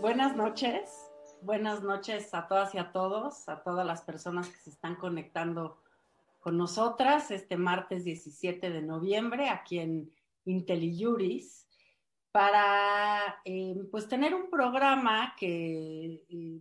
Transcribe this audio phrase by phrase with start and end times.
[0.00, 0.90] Buenas noches,
[1.42, 5.80] buenas noches a todas y a todos, a todas las personas que se están conectando
[6.40, 10.10] con nosotras este martes 17 de noviembre aquí en
[10.46, 11.66] IntelliJuris
[12.32, 16.60] para eh, pues tener un programa que eh,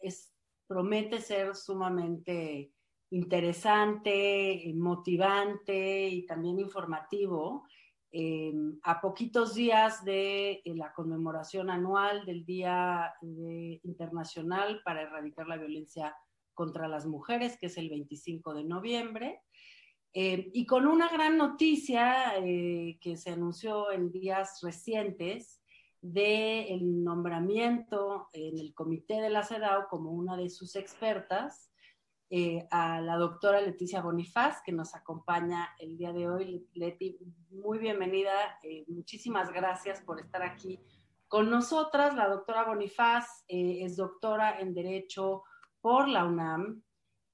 [0.00, 0.31] es,
[0.72, 2.72] promete ser sumamente
[3.10, 7.66] interesante, motivante y también informativo.
[8.10, 8.54] Eh,
[8.84, 13.12] a poquitos días de la conmemoración anual del Día
[13.82, 16.16] Internacional para Erradicar la Violencia
[16.54, 19.42] contra las Mujeres, que es el 25 de noviembre.
[20.14, 25.61] Eh, y con una gran noticia eh, que se anunció en días recientes
[26.02, 31.72] del nombramiento en el comité de la CEDAW como una de sus expertas
[32.28, 36.68] eh, a la doctora Leticia Bonifaz, que nos acompaña el día de hoy.
[36.74, 37.18] Leti,
[37.50, 38.32] muy bienvenida,
[38.88, 40.78] muchísimas gracias por estar aquí
[41.28, 42.14] con nosotras.
[42.14, 45.44] La doctora Bonifaz es doctora en Derecho
[45.80, 46.82] por la UNAM,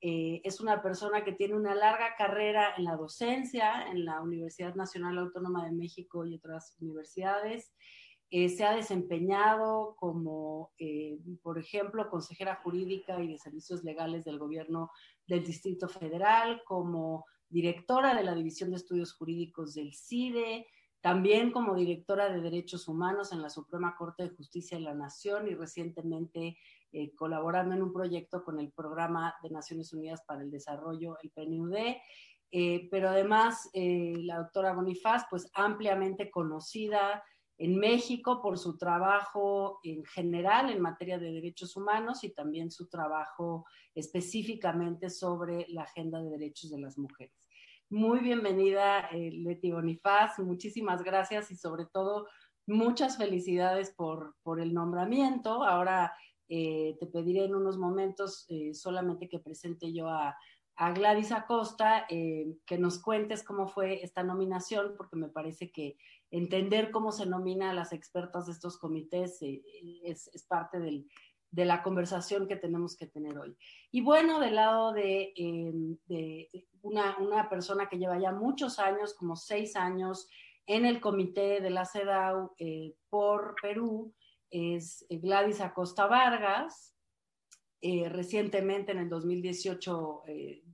[0.00, 4.76] eh, es una persona que tiene una larga carrera en la docencia en la Universidad
[4.76, 7.72] Nacional Autónoma de México y otras universidades.
[8.30, 14.38] Eh, se ha desempeñado como, eh, por ejemplo, consejera jurídica y de servicios legales del
[14.38, 14.90] gobierno
[15.26, 20.66] del Distrito Federal, como directora de la División de Estudios Jurídicos del CIDE,
[21.00, 25.48] también como directora de Derechos Humanos en la Suprema Corte de Justicia de la Nación
[25.48, 26.58] y recientemente
[26.92, 31.30] eh, colaborando en un proyecto con el Programa de Naciones Unidas para el Desarrollo, el
[31.30, 31.76] PNUD.
[32.90, 37.22] Pero además, la doctora Bonifaz, pues ampliamente conocida
[37.58, 42.88] en México por su trabajo en general en materia de derechos humanos y también su
[42.88, 47.34] trabajo específicamente sobre la agenda de derechos de las mujeres.
[47.90, 52.28] Muy bienvenida, Leti Bonifaz, muchísimas gracias y sobre todo
[52.66, 55.64] muchas felicidades por, por el nombramiento.
[55.64, 56.12] Ahora
[56.48, 60.36] eh, te pediré en unos momentos eh, solamente que presente yo a,
[60.94, 65.96] Gladys Acosta, eh, que nos cuentes cómo fue esta nominación, porque me parece que
[66.30, 72.46] entender cómo se nomina a las expertas de estos comités es, parte de la conversación
[72.46, 73.56] que tenemos que tener hoy.
[73.90, 75.32] Y bueno, del lado de,
[76.82, 80.28] una, una, persona que lleva ya muchos años, como seis años,
[80.66, 82.54] en el comité de la CEDAW
[83.08, 84.14] por Perú,
[84.50, 86.94] es Gladys Acosta Vargas,
[87.80, 90.64] eh, recientemente en el 2018, eh,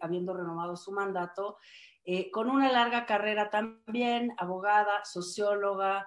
[0.00, 1.56] habiendo renovado su mandato,
[2.04, 6.06] eh, con una larga carrera también, abogada, socióloga,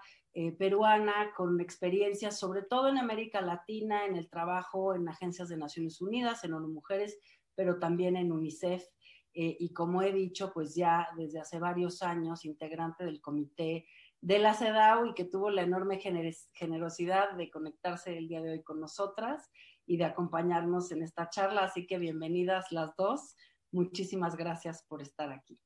[0.59, 5.99] peruana, con experiencia sobre todo en América Latina, en el trabajo en agencias de Naciones
[5.99, 7.17] Unidas, en ONU Mujeres,
[7.55, 8.85] pero también en UNICEF.
[9.33, 13.87] y como he dicho, pues ya desde hace varios años, integrante del comité
[14.21, 18.63] de la CEDAW y que tuvo la enorme generosidad de conectarse el día de hoy
[18.63, 19.49] con nosotras
[19.85, 21.63] y de acompañarnos en esta charla.
[21.63, 23.35] Así que bienvenidas las dos.
[23.71, 25.59] Muchísimas gracias por estar aquí.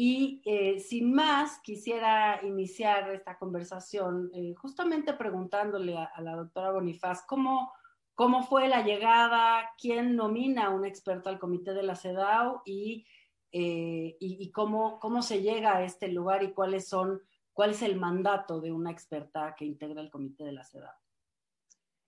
[0.00, 7.26] Y eh, sin más, quisiera iniciar esta conversación eh, justamente preguntándole a, la doctora Bonifaz
[7.26, 7.72] cómo,
[8.14, 13.08] cómo fue la llegada, quién nomina a un experto al comité de la CEDAW y,
[13.50, 17.20] eh, y, y cómo, cómo se llega a este lugar y cuáles son
[17.58, 20.94] ¿Cuál es el mandato de una experta que integra el comité de la CEDAW?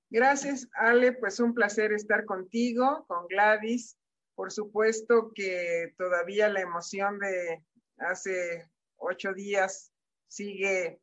[0.09, 1.13] Gracias, Ale.
[1.15, 3.99] Pues un placer estar contigo, con Gladys.
[4.37, 7.65] Por supuesto que todavía la emoción de
[8.01, 9.93] hace ocho días
[10.29, 11.01] sigue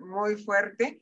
[0.00, 1.00] muy fuerte.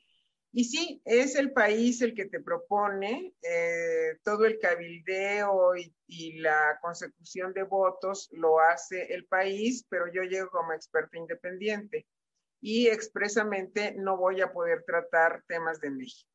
[0.52, 6.38] Y sí, es el país el que te propone eh, todo el cabildeo y, y,
[6.38, 12.06] la consecución de votos lo hace el país, pero yo llego como experta independiente
[12.60, 16.34] y expresamente no voy a poder tratar temas de México.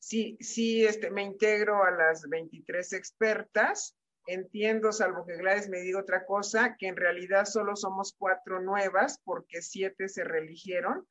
[0.00, 3.94] Sí, sí, este, me integro a las 23 expertas.
[4.32, 9.20] Entiendo, salvo que Gladys me diga otra cosa, que en realidad solo somos cuatro nuevas
[9.24, 11.04] porque siete se reeligieron.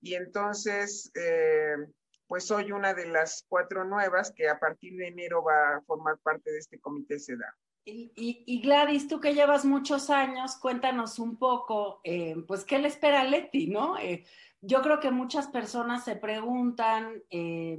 [0.00, 1.76] Y entonces, eh,
[2.26, 6.16] pues soy una de las cuatro nuevas que a partir de enero va a formar
[6.22, 7.54] parte de este comité SEDA.
[7.84, 13.20] Y, Gladys, tú que llevas muchos años, cuéntanos un poco, eh, pues, ¿qué le espera
[13.20, 13.98] a Leti, no?
[13.98, 14.24] Eh,
[14.62, 17.76] yo creo que muchas personas se preguntan, eh,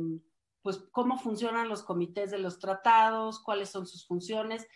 [0.64, 4.68] pues, cómo funcionan los comités de los tratados, cuáles son sus funciones,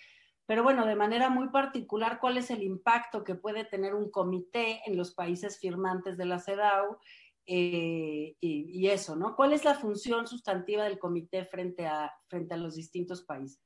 [0.46, 4.82] pero bueno, de manera muy particular, cuál es el impacto que puede tener un comité
[4.86, 6.98] en los países firmantes de la CEDAW
[7.46, 9.36] y, y, eso, ¿no?
[9.36, 13.62] ¿Cuál es la función sustantiva del comité frente a, frente a los distintos países?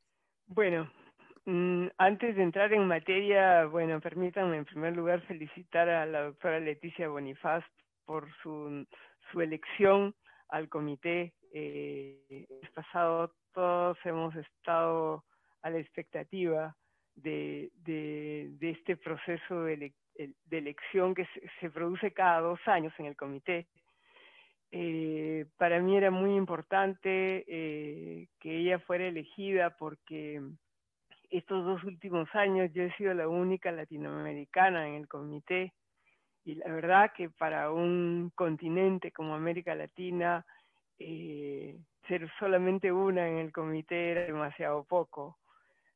[0.45, 0.91] Bueno,
[1.45, 6.59] mm, antes de entrar en materia, bueno, permítanme en primer lugar felicitar a la doctora
[6.59, 7.63] Leticia Bonifaz
[8.05, 8.85] por su,
[9.31, 10.15] su elección
[10.49, 11.33] al comité.
[11.53, 15.25] Eh, el pasado todos hemos estado
[15.61, 16.75] a la expectativa
[17.15, 19.93] de, de, este proceso de,
[20.49, 21.27] elección que
[21.59, 23.67] se, produce cada dos años en el comité.
[24.71, 30.41] Eh, para mí era muy importante eh, que ella fuera elegida porque
[31.29, 35.73] estos dos últimos años yo he sido la única latinoamericana en el comité
[36.45, 40.45] y la verdad que para un continente como América Latina
[41.03, 41.77] eh,
[42.07, 45.37] ser solamente una en el comité era demasiado poco.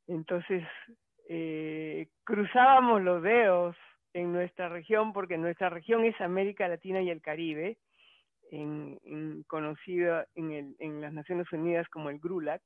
[0.08, 0.64] Entonces
[1.30, 3.76] eh, cruzábamos los dedos
[4.14, 7.78] en nuestra región, porque nuestra región es América Latina y el Caribe,
[9.48, 12.62] conocida en, en, las Naciones Unidas como el GRULAC,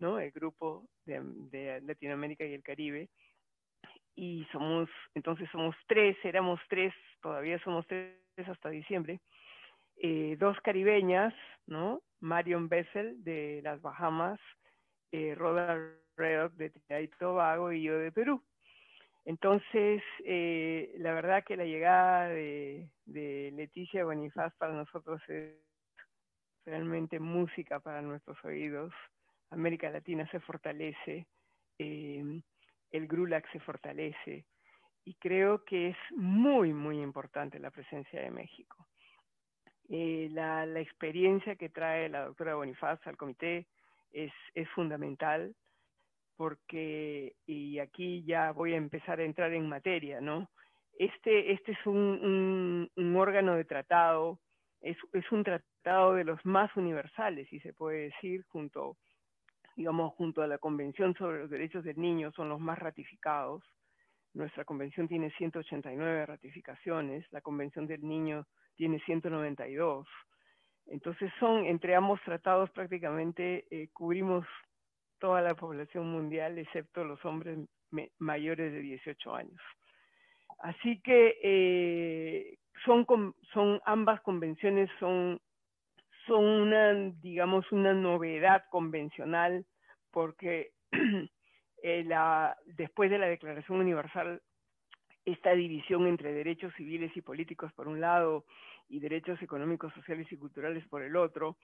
[0.00, 3.08] el Grupo de, Latinoamérica y el Caribe.
[4.14, 8.16] Y somos, entonces somos tres, éramos tres, todavía somos tres
[8.46, 9.20] hasta diciembre,
[9.96, 11.34] eh, dos caribeñas,
[11.66, 12.02] ¿no?
[12.20, 14.40] Marion Bessel de las Bahamas,
[15.12, 15.76] eh, Roda
[16.16, 18.42] de Trinidad y Tobago y yo de Perú.
[19.26, 25.56] Entonces, eh, la verdad que la llegada de, Leticia Bonifaz para nosotros es
[26.64, 28.92] realmente música para nuestros oídos.
[29.50, 31.26] América Latina se fortalece,
[31.78, 32.40] eh,
[32.92, 34.46] el GRULAC se fortalece
[35.04, 38.86] y creo que es muy, muy importante la presencia de México.
[39.88, 43.66] Eh, la, experiencia que trae la doctora Bonifaz al comité
[44.12, 45.54] es, es fundamental
[46.36, 50.50] porque, y aquí ya voy a empezar a entrar en materia, ¿no?
[50.98, 54.38] Este, este es un, un, órgano de tratado,
[54.80, 58.96] es, es, un tratado de los más universales, si se puede decir, junto,
[59.76, 63.62] digamos, junto a la Convención sobre los Derechos del Niño, son los más ratificados.
[64.34, 68.46] Nuestra convención tiene 189 ratificaciones, la Convención del Niño
[68.76, 70.06] tiene 192.
[70.86, 74.46] Entonces son, entre ambos tratados prácticamente eh, cubrimos
[75.18, 77.58] toda la población mundial, excepto los hombres
[78.18, 79.60] mayores de 18 años.
[80.58, 83.06] Así que eh, son,
[83.52, 85.40] son ambas convenciones son,
[86.26, 89.64] son una, digamos, una novedad convencional
[90.10, 90.72] porque
[91.82, 94.40] eh, la, después de la Declaración Universal,
[95.26, 98.44] esta división entre derechos civiles y políticos por un lado
[98.88, 101.56] y derechos económicos, sociales y culturales por el otro,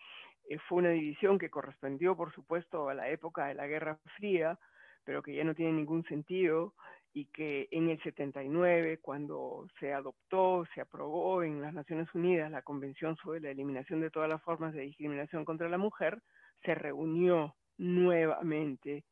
[0.49, 4.59] eh, fue una división que correspondió, por supuesto, a la época de la Guerra Fría,
[5.05, 6.75] pero que ya no tiene ningún sentido
[7.15, 12.63] y que en el 79, cuando se adoptó, se aprobó en las Naciones Unidas la
[12.63, 16.21] Convención sobre la Eliminación de todas las formas de discriminación contra la mujer,
[16.65, 19.05] se reunió nuevamente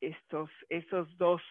[0.00, 1.42] estos, estos dos,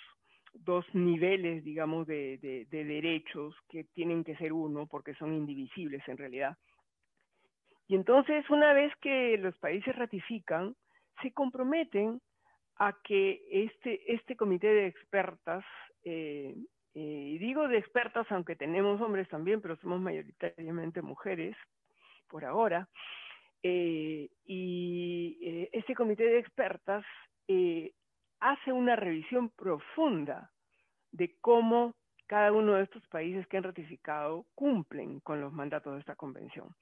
[0.60, 2.38] dos niveles, digamos, de,
[2.70, 6.58] de derechos que tienen que ser uno porque son indivisibles en realidad.
[7.88, 10.76] Y entonces, una vez que los países ratifican,
[11.22, 12.20] se comprometen
[12.78, 15.64] a que este, este comité de expertas,
[16.04, 16.56] eh,
[16.94, 21.56] eh, digo de expertas aunque tenemos hombres también, pero somos mayoritariamente mujeres
[22.28, 22.90] por ahora,
[23.64, 27.06] eh, y este comité de expertas
[28.40, 30.52] hace una revisión profunda
[31.16, 31.94] de cómo
[32.28, 36.76] cada uno de estos países que han ratificado cumplen con los mandatos de esta convención.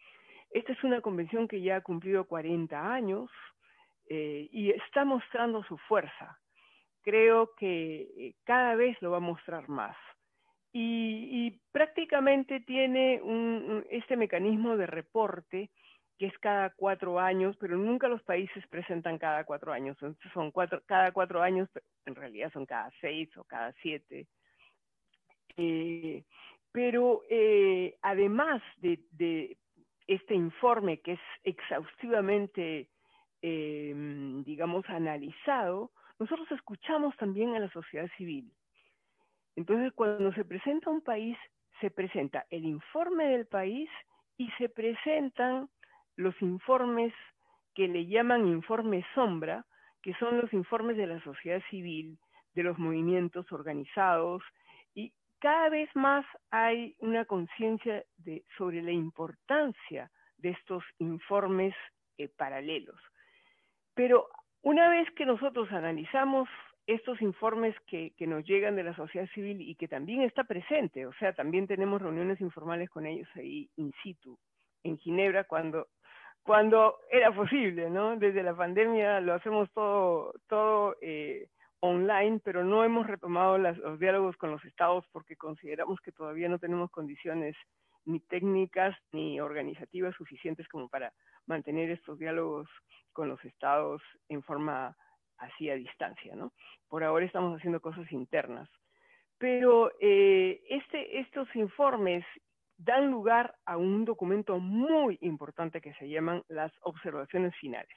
[0.51, 3.29] Esta es una convención que ya ha cumplido 40 años
[4.09, 6.39] eh, y está mostrando su fuerza.
[7.01, 9.97] Creo que eh, cada vez lo va a mostrar más.
[10.75, 13.21] Y, prácticamente tiene
[13.91, 15.69] este mecanismo de reporte
[16.23, 19.97] que es cada cuatro años, pero nunca los países presentan cada cuatro años.
[20.33, 21.67] Son cuatro, cada cuatro años,
[22.05, 24.27] en realidad son cada seis o cada siete.
[25.57, 26.23] Eh,
[26.71, 27.23] pero
[28.01, 29.57] además de,
[30.07, 32.87] este informe que es exhaustivamente,
[33.41, 38.49] em, digamos, analizado, nosotros escuchamos también a la sociedad civil.
[39.57, 41.37] Entonces, cuando se presenta un país,
[41.81, 43.89] se presenta el informe del país
[44.37, 45.67] y se presentan
[46.15, 47.13] los informes
[47.73, 49.65] que le llaman informe sombra,
[50.01, 52.17] que son los informes de la sociedad civil,
[52.53, 54.43] de los movimientos organizados,
[55.43, 58.01] cada vez más hay una conciencia
[58.57, 61.75] sobre la importancia de estos informes
[62.17, 62.97] eh, paralelos.
[63.93, 64.29] Pero
[64.61, 66.47] una vez que nosotros analizamos
[66.87, 71.13] estos informes que, nos llegan de la sociedad civil y que también está presente, o
[71.15, 74.39] sea, también tenemos reuniones informales con ellos ahí in situ,
[74.83, 75.89] en Ginebra, cuando,
[76.43, 78.17] cuando era posible, ¿no?
[78.17, 84.35] Desde la pandemia lo hacemos todo, todo eh, online, pero no hemos retomado los diálogos
[84.37, 87.55] con los estados porque consideramos que todavía no tenemos condiciones
[88.05, 91.13] ni técnicas ni organizativas suficientes como para
[91.45, 92.69] mantener estos diálogos
[93.13, 94.95] con los estados en forma
[95.37, 96.51] así a distancia, ¿no?
[96.89, 98.69] Por ahora estamos haciendo cosas internas.
[99.37, 102.25] Pero eh, este, estos informes
[102.83, 107.95] dan lugar a un documento muy importante que se llaman las observaciones finales.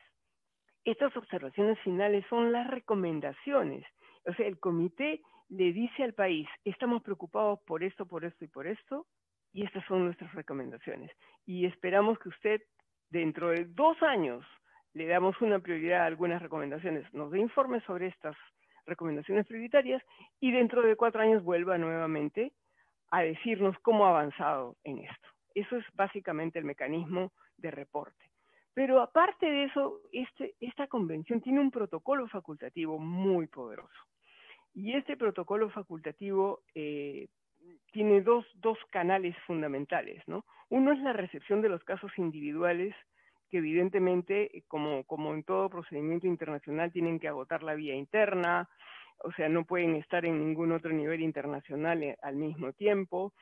[0.85, 3.85] Estas observaciones finales son las recomendaciones.
[4.25, 8.49] O sea, el comité le dice al país, estamos preocupados por esto, por esto y
[8.49, 9.07] por esto,
[9.53, 11.11] y estas son nuestras recomendaciones.
[11.45, 12.63] Y esperamos que usted,
[13.11, 14.45] dentro de dos años,
[14.93, 18.37] le damos una prioridad a algunas recomendaciones, nos dé informes sobre estas
[18.87, 20.03] recomendaciones prioritarias
[20.41, 22.53] y dentro de cuatro años vuelva nuevamente
[23.11, 25.29] a decirnos cómo ha avanzado en esto.
[25.55, 28.31] Eso es básicamente el mecanismo de reporte.
[28.75, 33.99] Pero aparte de eso, este, esta convención tiene un protocolo facultativo muy poderoso.
[34.75, 37.29] Y este protocolo facultativo eh,
[37.93, 40.45] tiene dos, dos, canales fundamentales, ¿no?
[40.69, 42.95] Uno es la recepción de los casos individuales,
[43.49, 48.69] que evidentemente, como, como en todo procedimiento internacional, tienen que agotar la vía interna,
[49.25, 53.33] o sea, no pueden estar en ningún otro nivel internacional eh, al mismo tiempo.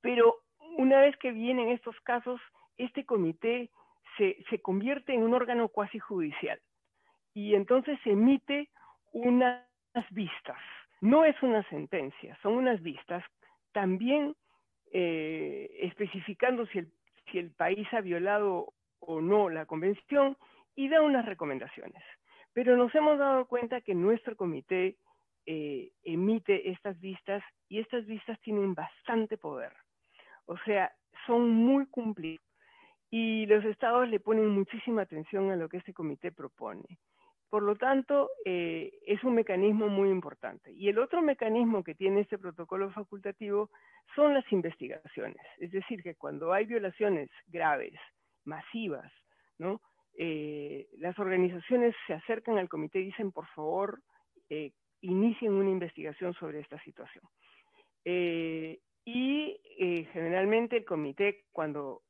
[0.00, 0.42] Pero
[0.78, 2.40] una vez que vienen estos casos,
[2.76, 3.70] este comité
[4.16, 6.60] se, se convierte en un órgano cuasi judicial
[7.34, 8.68] y entonces emite
[9.12, 9.64] unas
[10.10, 10.58] vistas.
[11.00, 13.24] No es una sentencia, son unas vistas
[13.72, 14.34] también
[14.92, 16.92] eh, especificando si el,
[17.30, 20.36] si el país ha violado o no la convención
[20.74, 22.02] y da unas recomendaciones.
[22.52, 24.96] Pero nos hemos dado cuenta que nuestro comité
[25.46, 29.72] eh, emite estas vistas y estas vistas tienen bastante poder.
[30.46, 30.92] O sea,
[31.26, 32.44] son muy cumplidas
[33.10, 36.98] y los estados le ponen muchísima atención a lo que este comité propone.
[37.48, 40.72] Por lo tanto, eh, es un mecanismo muy importante.
[40.72, 43.70] Y el otro mecanismo que tiene este protocolo facultativo
[44.14, 45.44] son las investigaciones.
[45.58, 47.94] Es decir, que cuando hay violaciones graves,
[48.44, 49.12] masivas,
[49.58, 49.80] ¿no?
[50.22, 54.02] Eh, las organizaciones se acercan al comité y dicen, por favor,
[54.50, 57.24] eh, inicien una investigación sobre esta situación.
[58.04, 59.56] Eh, y
[60.12, 62.02] generalmente el comité, cuando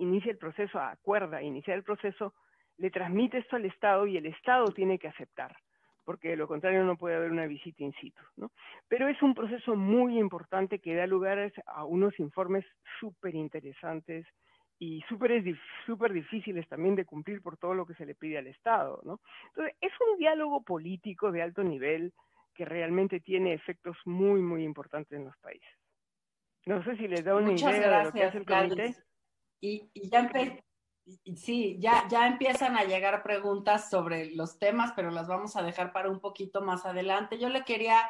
[0.00, 2.34] inicia el proceso, acuerda iniciar el proceso,
[2.78, 5.56] le transmite esto al Estado y el Estado tiene que aceptar,
[6.04, 8.20] porque de lo contrario no puede haber una visita in situ.
[8.36, 8.50] ¿no?
[8.88, 12.66] Pero es un proceso muy importante que da lugar a unos informes
[12.98, 14.26] súper interesantes,
[14.80, 15.44] y súper
[15.84, 19.20] super difíciles también de cumplir por todo lo que se le pide al Estado, ¿no?
[19.48, 22.14] Entonces, es un diálogo político de alto nivel
[22.54, 25.68] que realmente tiene efectos muy, muy importantes en los países.
[26.64, 28.96] No sé si les da una idea de lo que hace el comité.
[29.60, 30.30] Y, y ya
[31.36, 35.92] sí, ya, ya empiezan a llegar preguntas sobre los temas, pero las vamos a dejar
[35.92, 37.38] para un poquito más adelante.
[37.38, 38.08] Yo le quería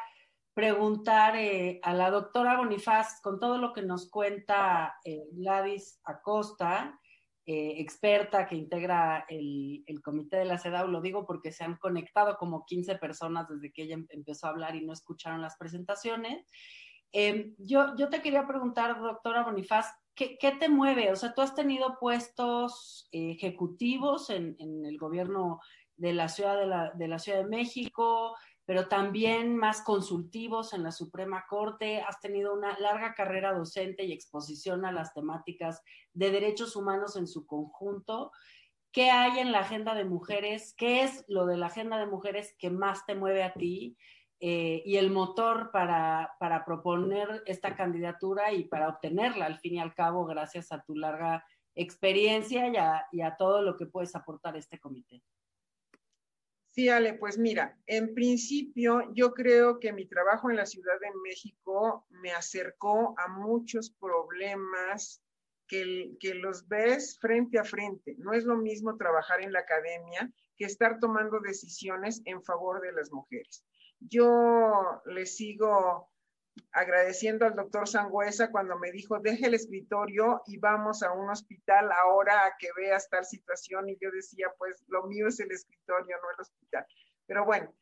[0.53, 6.99] preguntar eh, a la doctora Bonifaz, con todo lo que nos cuenta eh, Gladys Acosta,
[7.45, 12.37] eh, experta que integra el, comité de la CEDAW, lo digo porque se han conectado
[12.37, 16.45] como 15 personas desde que ella em, empezó a hablar y no escucharon las presentaciones.
[17.13, 21.11] Em, yo, yo te quería preguntar, doctora Bonifaz, ¿qué, te mueve?
[21.11, 25.59] O sea, tú has tenido puestos ejecutivos en, el gobierno
[25.95, 31.45] de la Ciudad de la Ciudad de México, pero también más consultivos en la Suprema
[31.47, 32.01] Corte.
[32.01, 35.81] Has tenido una larga carrera docente y exposición a las temáticas
[36.13, 38.31] de derechos humanos en su conjunto.
[38.91, 40.73] ¿Qué hay en la agenda de mujeres?
[40.77, 43.97] ¿Qué es lo de la agenda de mujeres que más te mueve a ti?
[44.43, 49.79] Eh, y el motor para, para, proponer esta candidatura y para obtenerla, al fin y
[49.79, 54.15] al cabo, gracias a tu larga experiencia y a, y a todo lo que puedes
[54.15, 55.21] aportar a este comité.
[56.71, 61.11] Sí, Ale, pues mira, en principio yo creo que mi trabajo en la Ciudad de
[61.21, 65.21] México me acercó a muchos problemas
[65.67, 68.15] que, que, los ves frente a frente.
[68.19, 72.93] No es lo mismo trabajar en la academia que estar tomando decisiones en favor de
[72.93, 73.65] las mujeres.
[73.99, 76.10] Yo le sigo
[76.71, 81.91] agradeciendo al doctor Sangüesa cuando me dijo, deje el escritorio y vamos a un hospital
[81.91, 83.89] ahora a que veas tal situación.
[83.89, 86.85] Y yo decía, pues lo mío es el escritorio, no el hospital.
[87.25, 87.73] Pero bueno,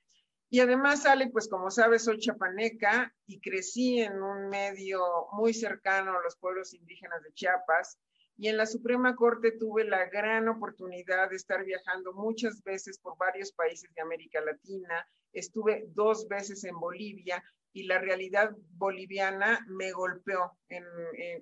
[0.51, 6.17] y además, Ale, pues como sabes, soy chapaneca y crecí en un medio muy cercano
[6.17, 7.99] a los pueblos indígenas de Chiapas.
[8.35, 13.15] Y en la Suprema Corte tuve la gran oportunidad de estar viajando muchas veces por
[13.17, 15.07] varios países de América Latina.
[15.33, 20.57] Estuve dos veces en Bolivia y la realidad boliviana me golpeó.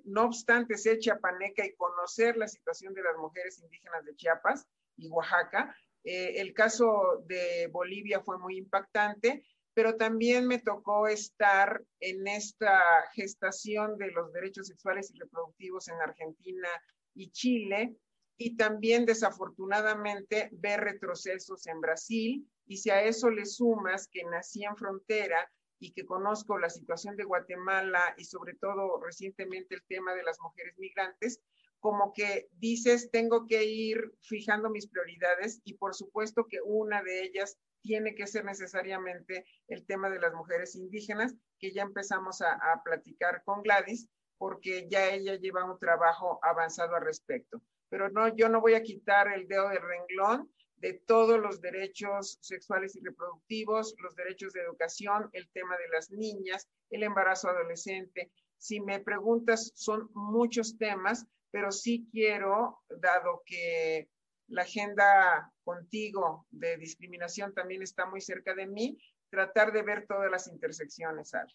[0.04, 4.66] no obstante ser chiapaneca y conocer la situación de las mujeres indígenas de Chiapas
[4.96, 9.44] y Oaxaca, Eh, el caso de Bolivia fue muy impactante,
[9.74, 12.80] pero también me tocó estar en esta
[13.12, 16.68] gestación de los derechos sexuales y reproductivos en Argentina
[17.14, 17.96] y Chile,
[18.38, 22.48] y también desafortunadamente ver retrocesos en Brasil.
[22.66, 27.16] Y si a eso le sumas que nací en frontera y que conozco la situación
[27.16, 31.40] de Guatemala y sobre todo recientemente el tema de las mujeres migrantes,
[31.80, 37.22] como que dices, tengo que ir fijando mis prioridades y por supuesto que una de
[37.22, 42.58] ellas tiene que ser necesariamente el tema de las mujeres indígenas, que ya empezamos a,
[42.84, 47.62] platicar con Gladys, porque ya ella lleva un trabajo avanzado al respecto.
[47.88, 52.38] Pero no, yo no voy a quitar el dedo del renglón de todos los derechos
[52.40, 58.30] sexuales y reproductivos, los derechos de educación, el tema de las niñas, el embarazo adolescente.
[58.56, 64.08] Si me preguntas, son muchos temas, pero sí quiero, dado que
[64.48, 68.98] la agenda contigo de discriminación también está muy cerca de mí,
[69.30, 71.52] tratar de ver todas las intersecciones, Ari.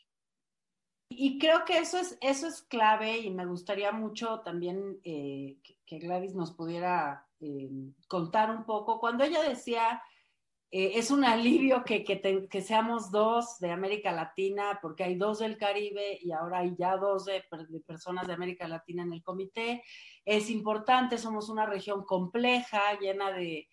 [1.15, 5.99] Y creo que eso es, eso es clave y me gustaría mucho también eh, que,
[5.99, 7.69] Gladys nos pudiera eh,
[8.07, 8.99] contar un poco.
[8.99, 10.01] Cuando ella decía,
[10.71, 15.57] eh, es un alivio que, que, seamos dos de América Latina, porque hay dos del
[15.57, 19.83] Caribe y ahora hay ya dos de, de, personas de América Latina en el comité.
[20.23, 23.67] Es importante, somos una región compleja, llena de,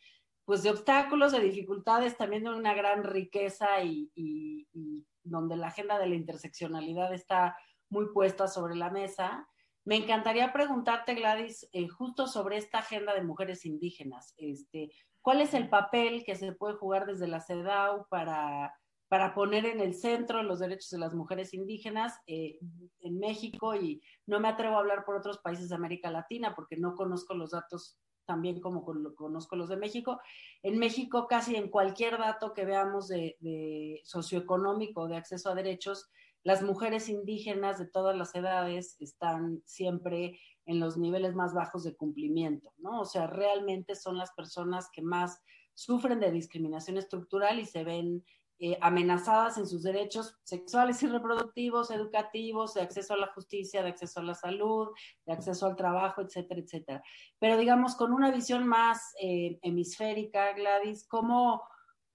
[0.45, 5.69] pues, de obstáculos, de dificultades, también de una gran riqueza y, y, y donde la
[5.69, 7.57] agenda de la interseccionalidad está
[7.89, 9.49] muy puesta sobre la mesa.
[9.85, 14.35] Me encantaría preguntarte, Gladys, eh, justo sobre esta agenda de mujeres indígenas.
[14.37, 14.91] Este,
[15.23, 18.75] ¿Cuál es el papel que se puede jugar desde la CEDAW para,
[19.09, 22.59] para poner en el centro los derechos de las mujeres indígenas eh,
[23.01, 23.75] en México?
[23.75, 27.35] Y no me atrevo a hablar por otros países de América Latina porque no conozco
[27.35, 30.21] los datos también como conozco los de México.
[30.63, 36.09] En México, casi en cualquier dato que veamos de, de socioeconómico, de acceso a derechos,
[36.43, 41.97] las mujeres indígenas de todas las edades están siempre en los niveles más bajos de
[41.97, 43.00] cumplimiento, ¿no?
[43.00, 45.43] O sea, realmente son las personas que más
[45.75, 48.25] sufren de discriminación estructural y se ven
[48.63, 53.89] eh, amenazadas en sus derechos sexuales y reproductivos, educativos, de acceso a la justicia, de
[53.89, 54.89] acceso a la salud,
[55.25, 57.03] de acceso al trabajo, etcétera, etcétera.
[57.39, 61.63] Pero digamos, con una visión más eh, hemisférica, Gladys, ¿cómo,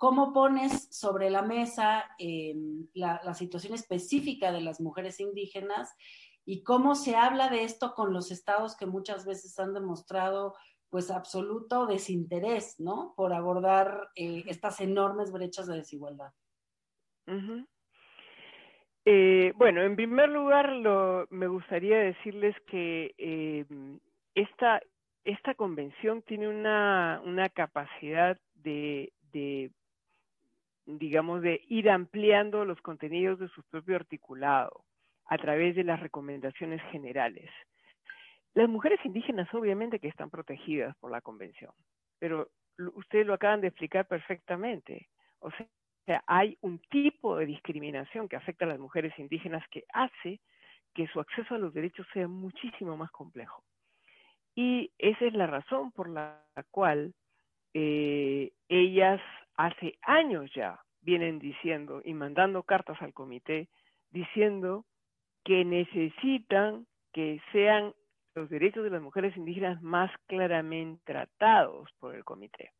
[0.06, 5.96] ¿cómo, pones sobre la mesa em, la, situación específica de las mujeres indígenas
[6.46, 10.54] y cómo se habla de esto con los estados que muchas veces han demostrado
[10.92, 13.16] pues absoluto desinterés, ¿no?
[13.18, 16.32] Por abordar eh, estas enormes brechas de desigualdad.
[19.06, 20.70] Eh, bueno, en primer lugar,
[21.32, 23.66] me gustaría decirles que eh,
[24.36, 24.82] esta,
[25.24, 29.12] esta convención tiene una, una capacidad de,
[30.86, 34.84] digamos, de ir ampliando los contenidos de su propio articulado
[35.28, 37.50] a través de las recomendaciones generales.
[38.54, 41.72] Las mujeres indígenas obviamente que están protegidas por la convención,
[42.20, 42.50] pero
[42.94, 45.10] ustedes lo acaban de explicar perfectamente.
[45.40, 50.40] O sea, hay un tipo de discriminación que afecta a las mujeres indígenas que hace
[50.94, 53.64] que su acceso a los derechos sea muchísimo más complejo.
[54.56, 57.14] Y esa es la razón por la cual
[57.74, 59.20] eh, ellas
[59.58, 63.70] hace años ya vienen diciendo y mandando cartas al comité
[64.12, 64.86] diciendo
[65.44, 67.94] que necesitan que sean
[68.34, 72.72] los derechos de las mujeres indígenas más claramente tratados por el comité.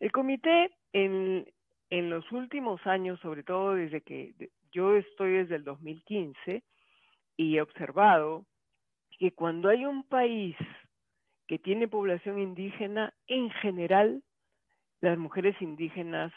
[0.00, 1.46] El comité en,
[1.90, 4.34] los últimos años, sobre todo desde que
[4.72, 6.64] yo estoy desde el 2015
[7.36, 8.46] y he observado
[9.18, 10.56] que cuando hay un país
[11.46, 14.22] que tiene población indígena, en general
[15.04, 16.32] las mujeres indígenas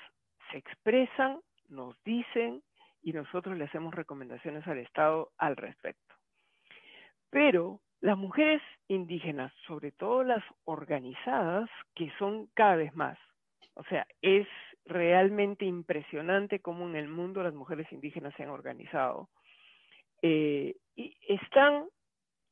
[0.51, 2.62] se expresan, nos dicen
[3.01, 6.15] y nosotros le hacemos recomendaciones al Estado al respecto.
[7.30, 13.17] Pero las mujeres indígenas, sobre todo las organizadas, que son cada vez más.
[13.75, 14.47] O sea, es
[14.86, 19.30] realmente impresionante cómo en el mundo las mujeres indígenas se han organizado.
[20.21, 21.86] Eh, y están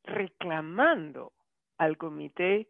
[0.05, 1.33] reclamando
[1.77, 2.67] al comité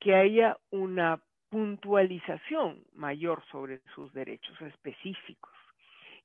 [0.00, 5.52] que haya una puntualización mayor sobre sus derechos específicos.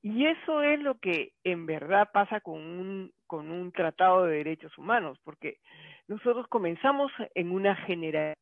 [0.02, 4.76] Y eso es lo que en verdad pasa con un, con un tratado de derechos
[4.76, 5.58] humanos, porque
[6.08, 8.36] nosotros comenzamos en una generación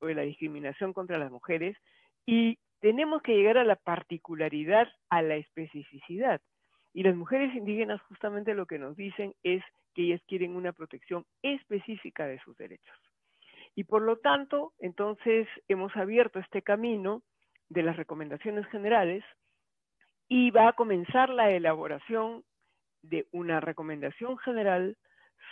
[0.00, 1.76] sobre la discriminación contra las mujeres
[2.26, 6.40] y tenemos que llegar a la particularidad, a la especificidad.
[6.92, 9.62] Y las mujeres indígenas justamente lo que nos dicen es
[9.94, 12.96] que ellas quieren una protección específica de sus derechos.
[13.78, 17.22] Y por lo tanto, entonces hemos abierto este camino
[17.68, 19.22] de las recomendaciones generales
[20.26, 22.42] y va a comenzar la elaboración
[23.02, 24.96] de una recomendación general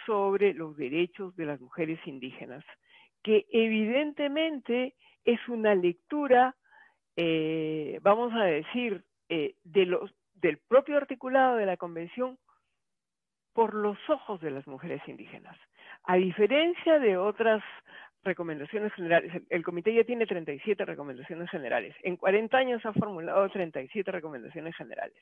[0.07, 2.65] sobre los derechos de las mujeres indígenas,
[3.23, 6.57] que evidentemente es una lectura,
[7.15, 12.39] eh, vamos a decir, eh, de los, del propio articulado de la Convención
[13.53, 15.57] por los ojos de las mujeres indígenas.
[16.03, 17.62] A diferencia de otras
[18.27, 21.95] recomendaciones generales, el, comité ya tiene 37 recomendaciones generales.
[22.03, 25.17] En 40 años ha formulado 37 recomendaciones generales.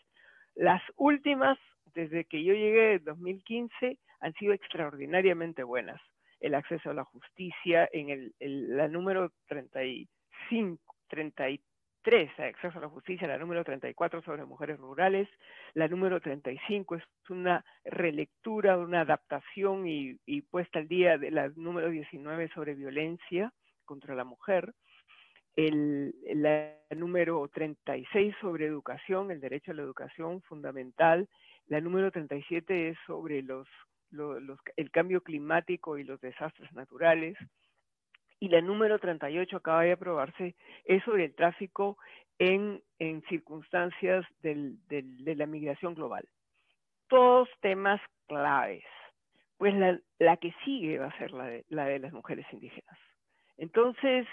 [0.57, 1.59] Las últimas,
[1.95, 6.01] desde que yo llegué en 2015, han sido extraordinariamente buenas.
[6.40, 11.61] El acceso a la justicia, en el, la número 35, 33
[12.07, 15.29] acceso a la justicia, la número 34 sobre mujeres rurales,
[15.73, 21.88] la número 35 es una relectura, una adaptación y, puesta al día de la número
[21.88, 23.53] 19 sobre violencia
[23.85, 24.75] contra la mujer,
[25.57, 31.29] el, la número 36 sobre educación, el derecho a la educación fundamental,
[31.69, 33.67] la número 37 es sobre los,
[34.11, 37.37] los, el cambio climático y los desastres naturales,
[38.44, 40.54] y la número 38 acaba de aprobarse,
[40.85, 41.96] es sobre el tráfico
[42.38, 46.28] en, en circunstancias del, de la migración global.
[47.09, 48.85] Todos temas claves.
[49.57, 52.98] Pues la, la que sigue va a ser la de, la de las mujeres indígenas.
[53.57, 54.26] Entonces,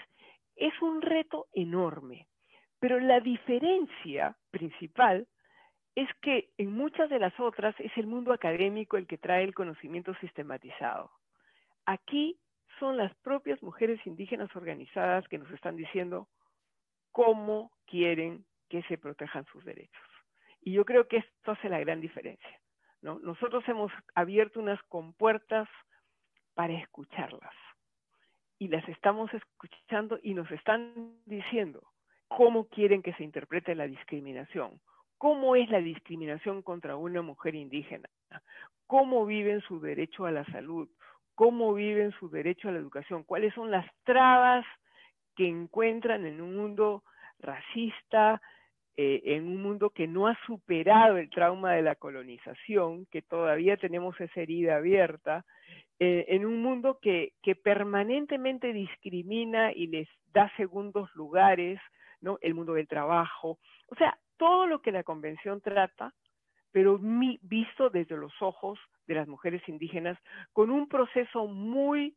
[0.56, 2.26] es un reto enorme,
[2.80, 5.26] pero la diferencia principal
[5.94, 9.54] es que en muchas de las otras es el mundo académico el que trae el
[9.54, 11.10] conocimiento sistematizado.
[11.86, 12.36] Aquí
[12.82, 16.26] son las propias mujeres indígenas organizadas que nos están diciendo
[17.12, 20.02] cómo quieren que se protejan sus derechos.
[20.62, 22.60] Y yo creo que esto hace la gran diferencia.
[23.00, 23.20] ¿no?
[23.20, 25.68] Nosotros hemos abierto unas compuertas
[26.54, 27.54] para escucharlas.
[28.58, 31.84] Y las estamos escuchando y nos están diciendo
[32.26, 34.80] cómo quieren que se interprete la discriminación,
[35.18, 38.08] cómo es la discriminación contra una mujer indígena,
[38.88, 40.88] cómo viven su derecho a la salud,
[41.34, 44.64] cómo viven su derecho a la educación, cuáles son las trabas
[45.36, 47.02] que encuentran en un mundo
[47.38, 48.40] racista,
[48.96, 53.76] eh, en un mundo que no ha superado el trauma de la colonización, que todavía
[53.76, 55.44] tenemos esa herida abierta,
[55.98, 61.80] eh, en un mundo que, que, permanentemente discrimina y les da segundos lugares,
[62.20, 62.38] ¿no?
[62.42, 66.12] El mundo del trabajo, o sea, todo lo que la convención trata
[66.72, 66.98] pero
[67.42, 70.18] visto desde los ojos de las mujeres indígenas,
[70.52, 72.16] con un proceso muy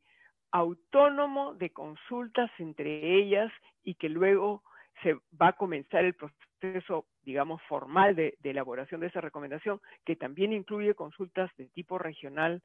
[0.52, 3.52] autónomo de consultas entre ellas
[3.84, 4.64] y que luego
[5.04, 10.54] se va a comenzar el proceso, digamos, formal de, elaboración de esa recomendación, que también
[10.54, 12.64] incluye consultas de tipo regional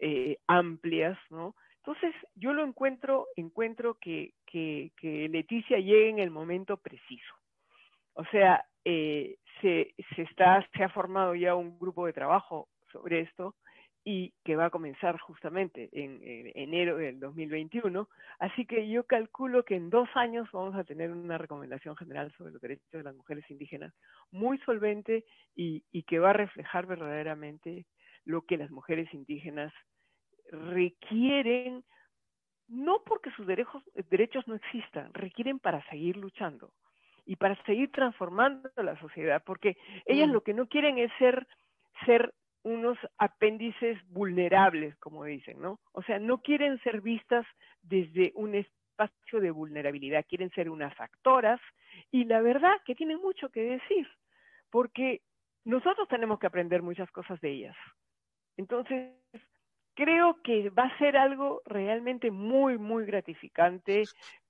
[0.00, 1.54] eh, amplias, ¿no?
[1.76, 7.34] Entonces, yo lo encuentro, encuentro que, que, que Leticia llegue en el momento preciso.
[8.14, 13.20] O sea, eh, se, se, está, se ha formado ya un grupo de trabajo sobre
[13.20, 13.54] esto
[14.04, 16.20] y que va a comenzar justamente en,
[16.54, 18.08] enero del 2021.
[18.38, 22.52] Así que yo calculo que en dos años vamos a tener una recomendación general sobre
[22.52, 23.92] los derechos de las mujeres indígenas
[24.30, 27.84] muy solvente y, y que va a reflejar verdaderamente
[28.24, 29.72] lo que las mujeres indígenas
[30.50, 31.84] requieren,
[32.66, 36.72] no porque sus derechos, derechos no existan, requieren para seguir luchando
[37.28, 40.32] y para seguir transformando la sociedad, porque ellas mm.
[40.32, 41.46] lo que no quieren es ser,
[42.06, 45.78] ser unos apéndices vulnerables, como dicen, ¿no?
[45.92, 47.46] O sea, no quieren ser vistas
[47.82, 51.60] desde un espacio de vulnerabilidad, quieren ser unas actoras
[52.10, 54.08] y la verdad que tienen mucho que decir,
[54.70, 55.20] porque
[55.66, 57.76] nosotros tenemos que aprender muchas cosas de ellas.
[58.56, 59.12] Entonces,
[59.92, 64.04] creo que va a ser algo realmente muy, muy gratificante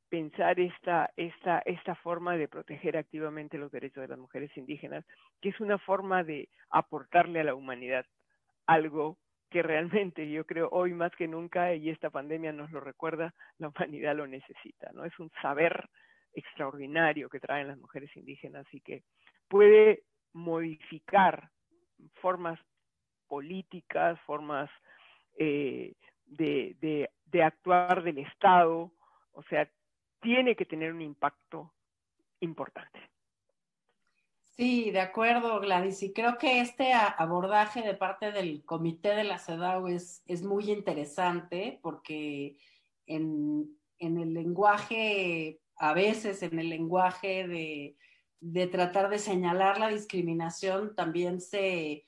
[0.08, 5.04] pensar esta, esta, esta forma de proteger activamente los derechos de las mujeres indígenas,
[5.40, 8.06] que es una forma de aportarle a la humanidad
[8.66, 9.18] algo
[9.50, 13.68] que realmente yo creo hoy más que nunca, y esta pandemia nos lo recuerda, la
[13.68, 15.04] humanidad lo necesita, ¿no?
[15.04, 15.88] Es un saber
[16.34, 19.02] extraordinario que traen las mujeres indígenas y que
[19.48, 20.02] puede
[20.34, 21.50] modificar
[22.20, 22.60] formas
[23.26, 24.70] políticas, formas
[25.38, 25.94] eh,
[26.26, 28.92] de, de, de actuar del Estado,
[29.32, 29.68] o sea,
[30.20, 31.72] tiene que tener un impacto
[32.40, 33.00] importante.
[34.58, 36.02] Sí, de acuerdo, Gladys.
[36.02, 40.70] Y creo que este abordaje de parte del comité de la CEDAW es, es muy
[40.72, 42.58] interesante porque
[43.06, 47.96] en, el lenguaje, a veces en el lenguaje de,
[48.40, 52.04] de tratar de señalar la discriminación, también se,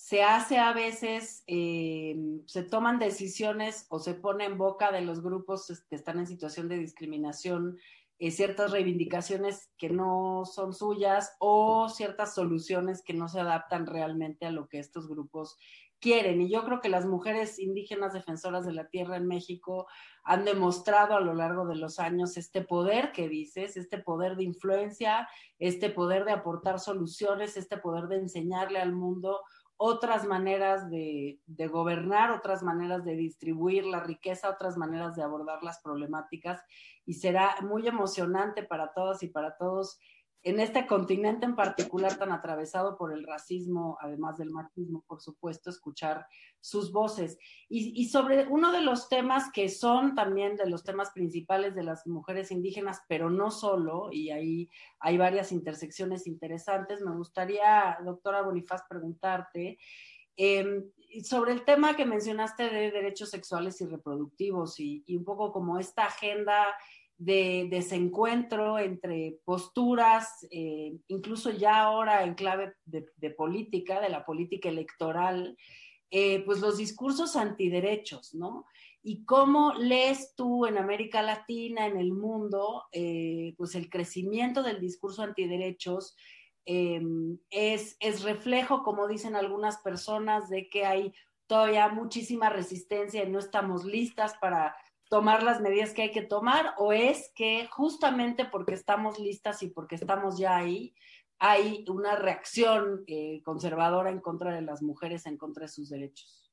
[0.00, 5.22] se hace a veces, eh, se toman decisiones o se pone en boca de los
[5.22, 7.76] grupos que están en situación de discriminación
[8.18, 14.46] eh, ciertas reivindicaciones que no son suyas o ciertas soluciones que no se adaptan realmente
[14.46, 15.58] a lo que estos grupos
[16.00, 16.40] quieren.
[16.40, 19.86] Y yo creo que las mujeres indígenas defensoras de la tierra en México
[20.24, 24.44] han demostrado a lo largo de los años este poder que dices, este poder de
[24.44, 29.40] influencia, este poder de aportar soluciones, este poder de enseñarle al mundo
[29.82, 31.40] otras maneras de,
[31.70, 36.62] gobernar, otras maneras de distribuir la riqueza, otras maneras de abordar las problemáticas.
[37.06, 39.98] Y será muy emocionante para todas y para todos
[40.42, 45.68] en este continente en particular tan atravesado por el racismo, además del machismo, por supuesto,
[45.68, 46.26] escuchar
[46.60, 47.38] sus voces.
[47.68, 52.06] Y, sobre uno de los temas que son también de los temas principales de las
[52.06, 58.82] mujeres indígenas, pero no solo, y ahí hay varias intersecciones interesantes, me gustaría, doctora Bonifaz,
[58.88, 59.78] preguntarte.
[60.36, 60.90] Em,
[61.22, 65.78] sobre el tema que mencionaste de derechos sexuales y reproductivos y, y un poco como
[65.78, 66.66] esta agenda
[67.20, 74.70] de desencuentro entre posturas, eh, incluso ya ahora en clave de, política, de la política
[74.70, 75.54] electoral,
[76.10, 78.64] eh, pues los discursos antiderechos, ¿no?
[79.02, 84.80] Y cómo lees tú en América Latina, en el mundo, eh, pues el crecimiento del
[84.80, 86.16] discurso antiderechos
[86.64, 91.12] es, es reflejo, como dicen algunas personas, de que hay
[91.46, 94.76] todavía muchísima resistencia y no estamos listas para
[95.10, 99.68] tomar las medidas que hay que tomar o es que justamente porque estamos listas y
[99.68, 100.94] porque estamos ya ahí,
[101.40, 106.52] hay una reacción eh, conservadora en contra de las mujeres, en contra de sus derechos?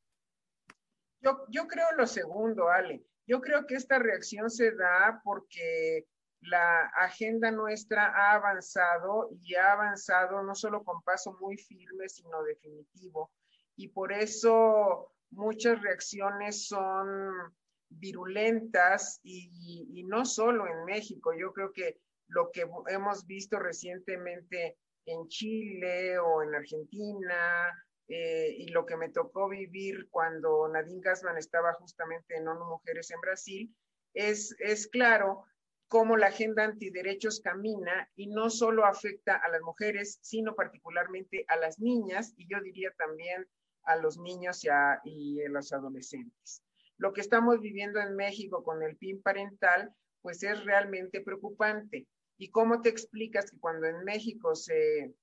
[1.22, 3.06] Yo, yo creo lo segundo, Ale.
[3.28, 6.08] Yo creo que esta reacción se da porque
[6.42, 12.42] la agenda nuestra ha avanzado y ha avanzado no solo con paso muy firme, sino
[12.42, 13.32] definitivo.
[13.76, 17.54] Y por eso muchas reacciones son
[17.90, 21.98] virulentas y, no solo en México, yo creo que
[22.28, 27.74] lo que hemos visto recientemente en Chile o en Argentina
[28.08, 33.12] eh, y lo que me tocó vivir cuando Nadine Gassman estaba justamente en ONU Mujeres
[33.12, 33.76] en Brasil,
[34.14, 35.46] es, es claro
[35.88, 41.56] cómo la agenda antiderechos camina y no solo afecta a las mujeres, sino particularmente a
[41.56, 43.48] las niñas y yo diría también
[43.84, 46.62] a los niños y a, y a los adolescentes.
[46.98, 52.08] Lo que estamos viviendo en México con el PIN parental, pues es realmente preocupante.
[52.38, 55.14] ¿Y cómo te explicas que cuando en México se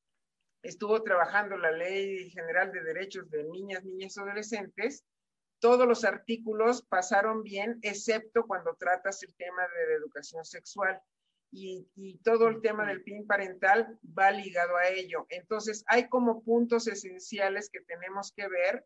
[0.63, 5.05] estuvo trabajando la Ley General de Derechos de Niñas, Niñas y Adolescentes,
[5.61, 11.01] todos los artículos pasaron bien, excepto cuando tratas el tema de educación sexual.
[11.57, 15.25] Y, y, todo el tema del PIN parental va ligado a ello.
[15.29, 18.85] Entonces, hay como puntos esenciales que tenemos que ver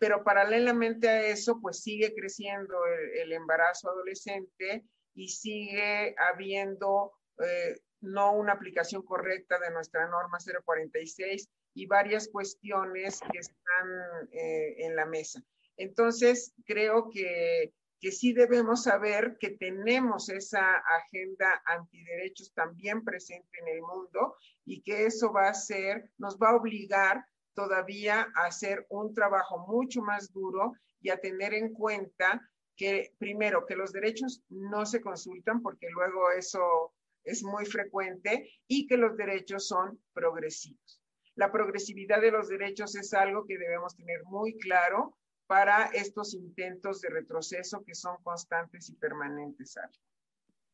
[0.00, 2.74] pero paralelamente a eso, pues sigue creciendo
[3.14, 4.82] el, embarazo adolescente
[5.14, 13.20] y sigue habiendo eh, no una aplicación correcta de nuestra norma 046 y varias cuestiones
[13.30, 15.42] que están eh, en la mesa.
[15.76, 23.68] Entonces, creo que, que sí debemos saber que tenemos esa agenda antiderechos también presente en
[23.68, 27.22] el mundo y que eso va a ser, nos va a obligar
[27.54, 32.40] todavía a hacer un trabajo mucho más duro y a tener en cuenta
[32.76, 38.86] que, primero, que los derechos no se consultan, porque luego eso es muy frecuente, y
[38.86, 41.00] que los derechos son progresivos.
[41.34, 47.00] La progresividad de los derechos es algo que debemos tener muy claro para estos intentos
[47.00, 49.76] de retroceso que son constantes y permanentes.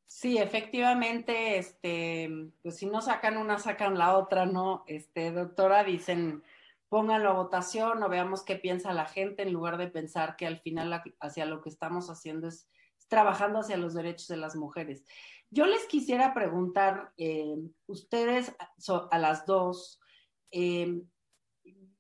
[0.05, 2.29] Sí, efectivamente, este,
[2.63, 4.85] pues si no sacan una, sacan la otra, ¿no?
[4.87, 6.43] Este, doctora, dicen
[6.89, 10.59] pónganlo a votación o veamos qué piensa la gente en lugar de pensar que al
[10.59, 12.69] final hacia lo que estamos haciendo es,
[13.09, 15.05] trabajando hacia los derechos de las mujeres.
[15.51, 18.55] Yo les quisiera preguntar, eh, ustedes
[19.11, 20.01] a las dos,
[20.51, 21.03] eh,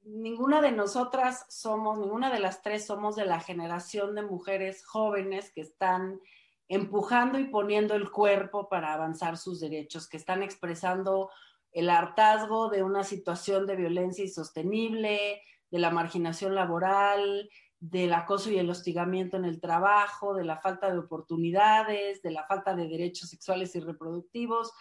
[0.03, 5.53] ninguna de nosotras somos, ninguna de las tres somos de la generación de mujeres jóvenes
[5.53, 6.21] que están
[6.69, 11.31] empujando y poniendo el cuerpo para avanzar sus derechos, que están expresando
[11.77, 18.59] el hartazgo de una situación de violencia insostenible, de la marginación laboral, del acoso y
[18.59, 23.29] el hostigamiento en el trabajo, de la falta de oportunidades, de la falta de derechos
[23.29, 24.73] sexuales y reproductivos.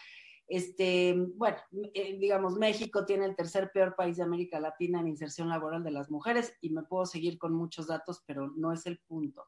[0.47, 1.57] Este, bueno,
[1.93, 5.91] eh, digamos, México tiene el tercer peor país de América Latina en inserción laboral de
[5.91, 9.47] las mujeres y me puedo seguir con muchos datos, pero no es el punto.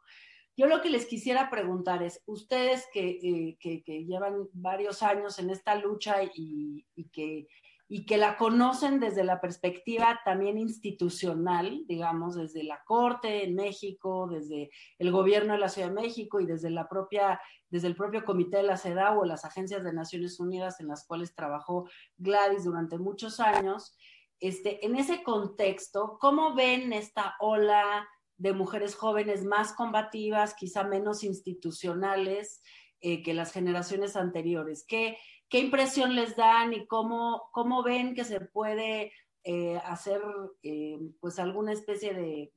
[0.58, 5.76] Yo lo que les quisiera preguntar es, ustedes que, eh, llevan varios años en esta
[5.76, 7.48] lucha y, que
[7.88, 14.28] y que la conocen desde la perspectiva también institucional, digamos, desde la Corte en México,
[14.28, 17.39] desde el gobierno de la Ciudad de México y desde la propia,
[17.70, 21.06] desde el propio comité de la CEDAW o las agencias de Naciones Unidas en las
[21.06, 23.96] cuales trabajó Gladys durante muchos años.
[24.39, 31.23] Este, en ese contexto, ¿cómo ven esta ola de mujeres jóvenes más combativas, quizá menos
[31.23, 32.62] institucionales
[33.02, 34.86] eh, que las generaciones anteriores?
[34.88, 35.17] ¿Qué,
[35.50, 39.12] ¿Qué impresión les dan y cómo, cómo ven que se puede
[39.43, 40.21] eh, hacer
[40.63, 42.52] eh, pues alguna especie de,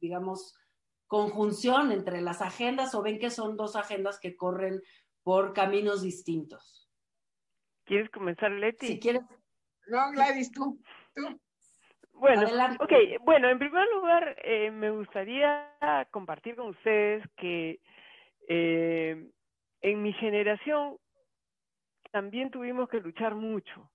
[0.00, 0.56] digamos,
[1.06, 4.82] conjunción entre las agendas o ven que son dos agendas que corren
[5.22, 6.90] por caminos distintos?
[7.84, 8.86] ¿Quieres comenzar, Leti?
[8.86, 9.22] Si quieres.
[9.86, 10.80] No, Gladys, tú,
[11.14, 11.40] tú.
[12.22, 12.46] Bueno,
[13.24, 15.68] bueno, en primer lugar, eh, me gustaría
[16.12, 17.80] compartir con ustedes que
[18.48, 20.98] en mi generación
[22.12, 23.90] también tuvimos que luchar mucho.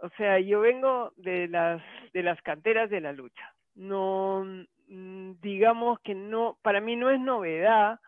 [0.00, 3.54] O sea, yo vengo de las, de las canteras de la lucha.
[3.74, 4.44] No,
[4.86, 8.00] mm, digamos que no, para mí no es novedad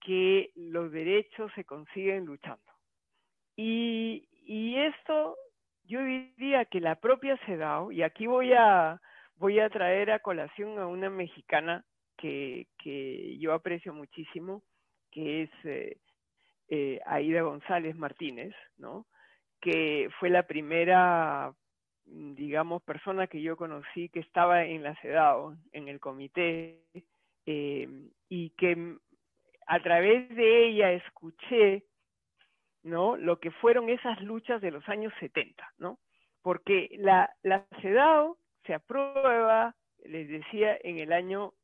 [0.00, 2.72] que los derechos se consiguen luchando.
[3.54, 5.36] Y, y esto,
[5.90, 9.00] yo diría que la propia CEDAW, y aquí voy a,
[9.34, 11.84] voy a traer a colación a una mexicana
[12.16, 14.62] que, que yo aprecio muchísimo,
[15.10, 15.96] que es eh,
[16.68, 19.06] eh, Aida González Martínez, ¿no?
[19.60, 21.52] que fue la primera,
[22.04, 26.84] digamos, persona que yo conocí que estaba en la CEDAW, en el comité,
[27.46, 27.88] eh,
[28.28, 28.96] y que
[29.66, 31.84] a través de ella escuché,
[32.82, 33.16] ¿no?
[33.16, 35.98] Lo que fueron esas luchas de los años 70, ¿no?
[36.42, 41.54] Porque la, la CEDAW se aprueba, les decía, en el año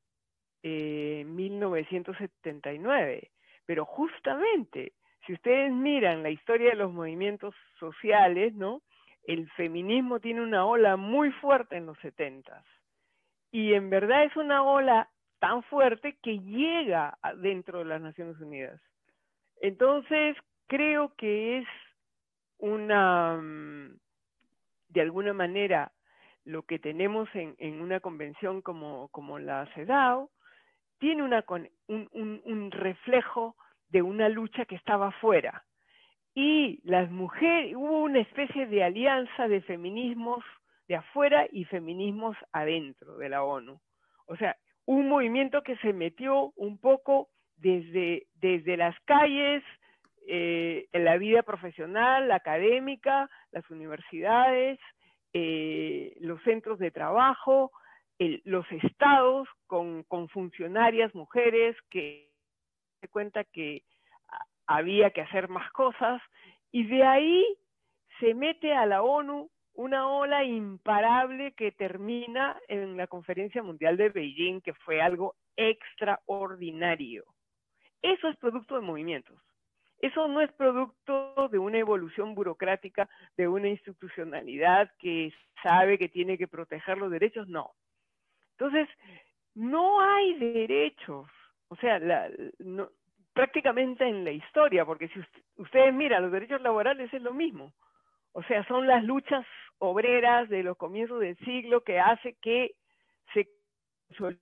[0.63, 3.31] 1979 eh,
[3.67, 4.93] pero justamente,
[5.27, 8.81] si ustedes miran la historia de los movimientos sociales, ¿no?
[9.25, 12.65] El feminismo tiene una ola muy fuerte en los setentas.
[13.51, 18.81] Y en verdad es una ola tan fuerte que llega dentro de las Naciones Unidas.
[19.61, 21.69] Entonces, creo que es
[22.59, 23.99] una, mm,
[24.89, 25.93] de alguna manera,
[26.45, 30.31] lo que tenemos en, una convención como, la CEDAW,
[30.99, 33.57] tiene una, un, un, un reflejo
[33.89, 35.65] de una lucha que estaba afuera.
[36.35, 40.45] Y las mujeres, hubo una especie de alianza de feminismos
[40.89, 43.81] de afuera y feminismos adentro de la ONU.
[44.27, 49.63] O sea, un movimiento que se metió un poco desde, desde las calles,
[50.29, 54.79] eh, en la vida profesional, académica, las universidades,
[55.33, 57.71] eh, los centros de trabajo,
[58.19, 62.31] los estados con, funcionarias mujeres que
[63.01, 63.83] se cuenta que
[64.67, 66.21] había que hacer más cosas
[66.73, 67.47] y de ahí
[68.19, 74.09] se mete a la ONU una ola imparable que termina en la Conferencia Mundial de
[74.09, 77.25] Beijing, que fue algo extraordinario.
[78.01, 79.39] Eso es producto de movimientos.
[80.01, 85.33] Eso no es producto de una evolución burocrática, de una institucionalidad que
[85.63, 87.73] sabe que tiene que proteger los derechos, no.
[88.59, 88.89] Entonces,
[89.55, 91.29] no hay derechos,
[91.69, 92.01] o sea,
[93.33, 95.21] prácticamente en la historia, porque si
[95.57, 97.73] ustedes miran, los derechos laborales es lo mismo.
[98.33, 99.47] O sea, son las luchas
[99.79, 102.75] obreras de los comienzos del siglo que hace que
[103.33, 103.49] se,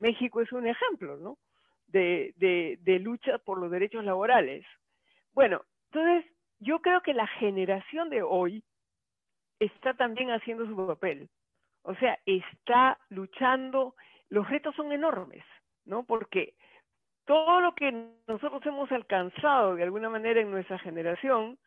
[0.00, 1.38] México es un ejemplo, ¿no?
[1.86, 2.34] De,
[2.80, 4.66] de lucha por los derechos laborales.
[5.34, 8.64] Bueno, entonces yo creo que la generación de hoy
[9.58, 11.28] está también haciendo su papel.
[11.82, 13.94] O sea, está luchando,
[14.30, 15.44] los retos son enormes,
[15.84, 16.04] ¿no?
[16.04, 16.54] Porque
[17.26, 17.92] todo lo que
[18.26, 21.58] nosotros hemos alcanzado de alguna manera en nuestra generación,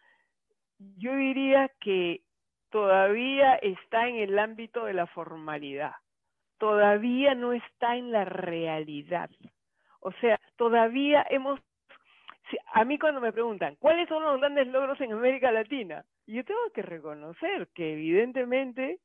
[0.98, 2.22] yo diría que
[2.70, 5.94] todavía está en el ámbito de la formalidad,
[6.58, 9.30] todavía no está en la realidad.
[10.00, 11.60] O sea, todavía hemos,
[12.74, 16.04] a mí cuando me preguntan, ¿cuáles son los grandes logros en América Latina?
[16.26, 19.00] Yo tengo que reconocer que evidentemente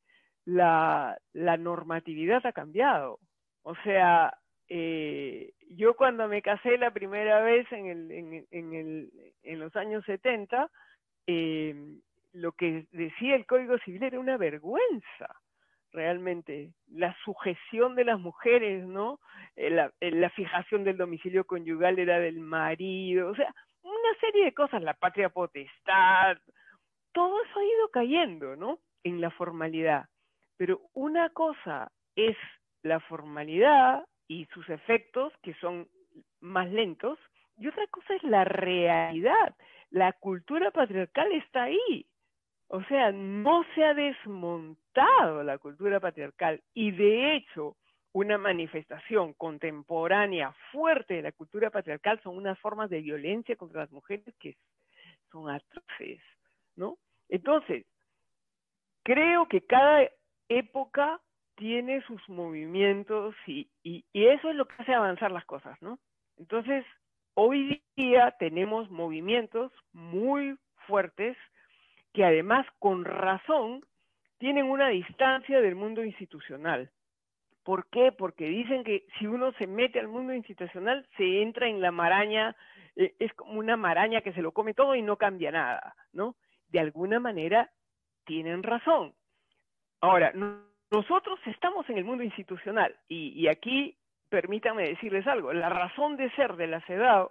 [0.45, 3.19] la, normatividad ha cambiado.
[3.63, 4.37] O sea,
[4.69, 8.11] eh, yo cuando me casé la primera vez en, el,
[8.51, 9.11] en, el,
[9.43, 10.71] en los años 70,
[11.27, 11.75] eh,
[12.33, 15.29] lo que decía el Código Civil era una vergüenza,
[15.93, 16.73] realmente.
[16.89, 19.21] La sujeción de las mujeres, ¿no?
[19.57, 24.45] Eh, la, eh, la fijación del domicilio conyugal era del marido, o sea, una serie
[24.45, 26.37] de cosas, la patria potestad,
[27.13, 28.79] todo eso ha ido cayendo, ¿no?
[29.05, 30.07] En la formalidad.
[30.57, 32.37] Pero una cosa es
[32.83, 35.89] la formalidad y sus efectos, que son
[36.41, 37.19] más lentos,
[37.59, 39.55] y otra cosa es la realidad.
[39.91, 42.07] La cultura patriarcal está ahí.
[42.75, 47.77] O sea, no se ha desmontado la cultura patriarcal y de hecho
[48.13, 53.91] una manifestación contemporánea fuerte de la cultura patriarcal son unas formas de violencia contra las
[53.91, 54.57] mujeres que
[55.31, 56.23] son atroces,
[56.75, 56.97] ¿no?
[57.29, 57.85] Entonces,
[59.03, 60.09] creo que cada
[60.49, 61.21] época
[61.57, 65.99] tiene sus movimientos y, y, eso es lo que hace avanzar las cosas, ¿no?
[66.39, 66.87] Entonces,
[67.35, 70.57] hoy día tenemos movimientos muy
[70.87, 71.37] fuertes
[72.13, 73.85] que además con razón
[74.39, 76.91] tienen una distancia del mundo institucional.
[77.63, 78.11] ¿Por qué?
[78.11, 82.57] Porque dicen que si uno se mete al mundo institucional, se entra en la maraña,
[82.97, 86.35] eh, es como una maraña que se lo come todo y no cambia nada, ¿no?
[86.69, 87.71] De alguna manera
[88.25, 89.15] tienen razón.
[90.01, 90.33] Ahora,
[90.91, 93.97] nosotros estamos en el mundo institucional y, y aquí
[94.33, 97.31] permítanme decirles algo, la razón de ser de la CEDAW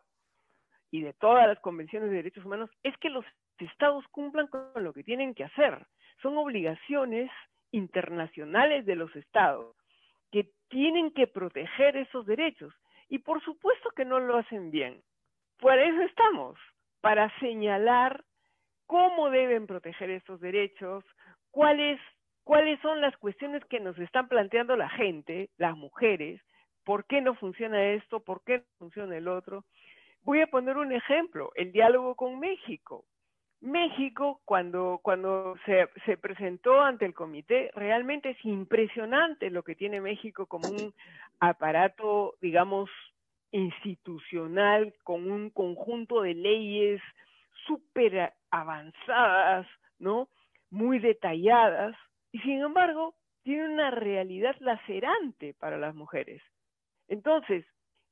[0.91, 3.25] y de todas las convenciones de derechos humanos es que los
[3.61, 5.85] estados cumplan con lo que tienen que hacer.
[6.21, 7.29] Son obligaciones
[7.71, 9.75] internacionales de los estados
[10.31, 12.73] que tienen que proteger esos derechos.
[13.09, 15.01] Y por supuesto que no lo hacen bien.
[15.59, 16.57] Por eso estamos,
[17.01, 18.23] para señalar
[18.87, 21.03] cómo deben proteger esos derechos,
[21.51, 21.99] cuáles,
[22.43, 26.41] cuáles son las cuestiones que nos están planteando la gente, las mujeres,
[26.83, 29.65] por qué no funciona esto, por qué no funciona el otro.
[30.23, 33.05] Voy a poner un ejemplo, el diálogo con México.
[33.61, 40.01] México, cuando, cuando se, se, presentó ante el comité, realmente es impresionante lo que tiene
[40.01, 40.93] México como un
[41.39, 42.89] aparato, digamos,
[43.51, 47.01] institucional, con un conjunto de leyes
[47.67, 49.67] súper avanzadas,
[49.99, 50.27] ¿no?
[50.71, 51.95] Muy detalladas,
[52.31, 56.41] y sin embargo, tiene una realidad lacerante para las mujeres.
[57.07, 57.65] Entonces,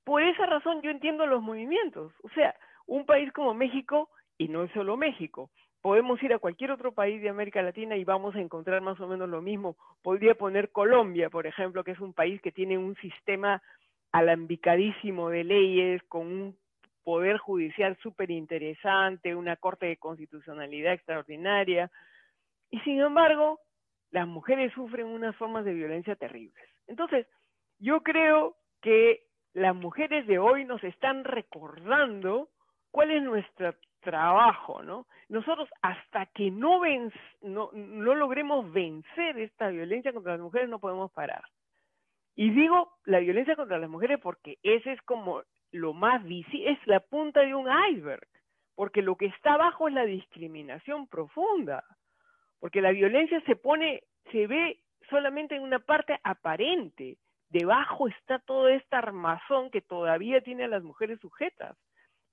[0.03, 2.13] por esa razón yo entiendo los movimientos.
[2.23, 5.51] O sea, un país como México y no es solo México.
[5.81, 9.07] Podemos ir a cualquier otro país de América Latina y vamos a encontrar más o
[9.07, 9.77] menos lo mismo.
[10.01, 13.61] Podría poner Colombia, por ejemplo, que es un país que tiene un sistema
[14.11, 16.57] alambicadísimo de leyes, con un
[17.03, 21.91] poder judicial súper interesante, una corte de constitucionalidad extraordinaria.
[22.71, 23.59] Y sin embargo,
[24.11, 26.63] las mujeres sufren unas formas de violencia terribles.
[26.87, 27.27] Entonces,
[27.77, 29.23] yo creo que
[29.53, 32.49] las mujeres de hoy nos están recordando
[32.91, 35.05] cuál es nuestra trabajo, ¿no?
[35.27, 36.81] Nosotros hasta que no,
[37.41, 41.43] no, no logremos vencer esta violencia contra las mujeres no podemos parar.
[42.35, 46.87] Y digo la violencia contra las mujeres porque ese es como lo más visible, es
[46.87, 48.27] la punta de un iceberg,
[48.75, 51.83] porque lo que está abajo es la discriminación profunda,
[52.59, 54.79] porque la violencia se pone, se ve
[55.09, 57.17] solamente en una parte aparente,
[57.49, 61.77] debajo está todo este armazón que todavía tiene a las mujeres sujetas.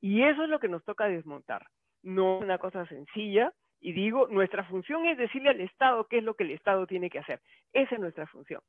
[0.01, 1.67] Y eso es lo que nos toca desmontar.
[2.03, 3.53] No es una cosa sencilla.
[3.81, 7.11] Y digo, nuestra función es decirle al Estado qué es lo que el Estado tiene
[7.11, 7.41] que hacer.
[7.73, 8.61] Esa es nuestra función.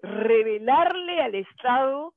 [0.00, 2.14] Revelarle al Estado,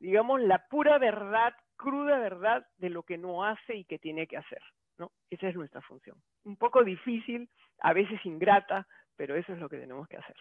[0.00, 4.36] digamos, la pura verdad, cruda verdad de lo que no hace y que tiene que
[4.36, 4.62] hacer.
[4.98, 5.12] ¿no?
[5.30, 6.16] Esa es nuestra función.
[6.44, 7.48] Un poco difícil,
[7.80, 8.86] a veces ingrata,
[9.16, 10.36] pero eso es lo que tenemos que hacer.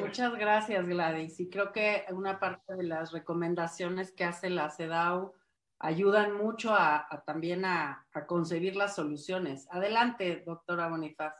[0.00, 1.40] Muchas gracias, Gladys.
[1.40, 5.32] Y creo que una parte de las recomendaciones que hace la CEDAW
[5.82, 9.66] ayudan mucho a, también a, concebir las soluciones.
[9.70, 11.34] Adelante, doctora Bonifaz.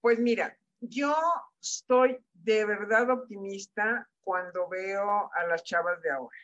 [0.00, 1.16] Pues mira, yo
[1.60, 6.36] estoy de verdad optimista cuando veo a las chavas de ahora.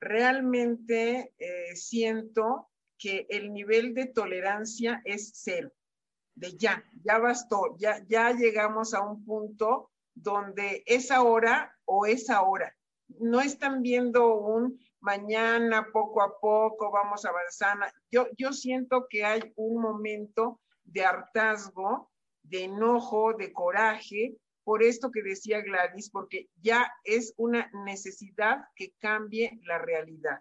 [0.00, 5.72] Realmente eh, siento que el nivel de tolerancia es cero,
[6.34, 12.28] de ya, ya bastó, ya, ya llegamos a un punto donde es ahora o es
[12.28, 12.76] ahora.
[13.18, 17.86] No están viendo un mañana, poco a poco, vamos avanzando.
[18.10, 22.10] Yo, yo siento que hay un momento de hartazgo,
[22.42, 28.94] de enojo, de coraje, por esto que decía Gladys, porque ya es una necesidad que
[28.98, 30.40] cambie la realidad.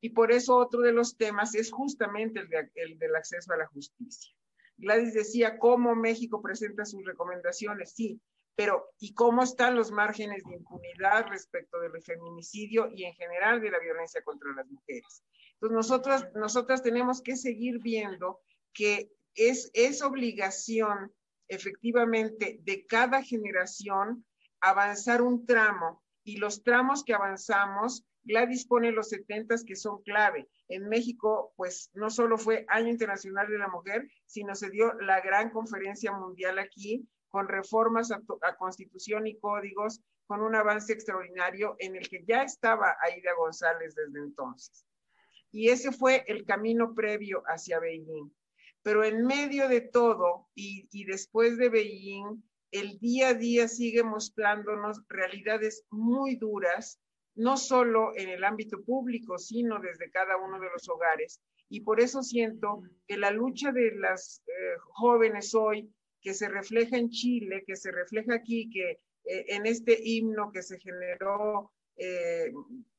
[0.00, 3.66] Y por eso otro de los temas es justamente el, el del acceso a la
[3.66, 4.32] justicia.
[4.76, 7.92] Gladys decía cómo México presenta sus recomendaciones.
[7.94, 8.20] Sí,
[8.58, 13.70] pero ¿y cómo están los márgenes de impunidad respecto del feminicidio y en general de
[13.70, 15.22] la violencia contra las mujeres?
[15.52, 18.40] Entonces, nosotros, nosotras tenemos que seguir viendo
[18.72, 21.14] que es, es obligación
[21.46, 24.26] efectivamente de cada generación
[24.60, 30.48] avanzar un tramo y los tramos que avanzamos, Gladys pone los 70 que son clave.
[30.66, 35.20] En México, pues no solo fue Año Internacional de la Mujer, sino se dio la
[35.20, 38.20] gran conferencia mundial aquí, con reformas a,
[38.56, 44.20] constitución y códigos, con un avance extraordinario en el que ya estaba Aida González desde
[44.20, 44.84] entonces.
[45.50, 48.30] Y ese fue el camino previo hacia Beijing.
[48.82, 55.02] pero en medio de todo y, después de Beijing, el día a día sigue mostrándonos
[55.08, 57.00] realidades muy duras,
[57.34, 61.40] no solo en el ámbito público, sino desde cada uno de los hogares.
[61.70, 66.96] Y por eso siento que la lucha de las eh, jóvenes hoy, que se refleja
[66.96, 72.52] en Chile, que se refleja aquí, que eh, en este himno que se generó, eh,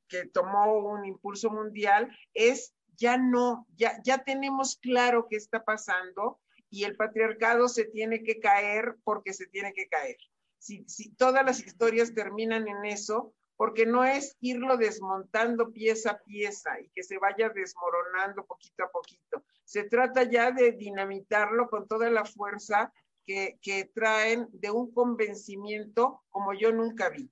[0.08, 6.40] que tomó un impulso mundial, es ya no, ya, ya tenemos claro qué está pasando
[6.70, 10.18] y el patriarcado se tiene que caer porque se tiene que caer.
[10.58, 16.20] Si, si todas las historias terminan en eso, porque no es irlo desmontando pieza a
[16.20, 19.44] pieza y que se vaya desmoronando poquito a poquito.
[19.66, 22.94] Se trata ya de dinamitarlo con toda la fuerza
[23.30, 27.30] que, que traen de un convencimiento como yo nunca vi.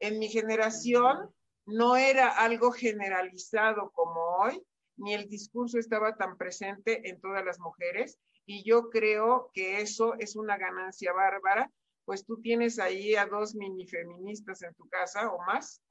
[0.00, 1.30] En mi generación
[1.66, 4.64] no era algo generalizado como hoy,
[4.96, 10.14] ni el discurso estaba tan presente en todas las mujeres, y yo creo que eso
[10.18, 11.70] es una ganancia bárbara,
[12.06, 15.82] pues tú tienes ahí a dos mini feministas en tu casa o más,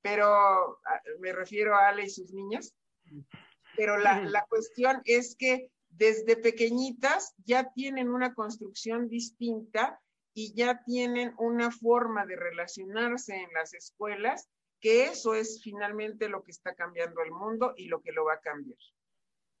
[0.00, 2.74] pero ah, me refiero a Ale y sus niñas,
[3.76, 10.00] pero la, la cuestión es que desde pequeñitas ya tienen una construcción distinta
[10.32, 14.48] y ya tienen una forma de relacionarse en las escuelas,
[14.80, 18.34] que eso es finalmente lo que está cambiando el mundo y lo que lo va
[18.34, 18.78] a cambiar.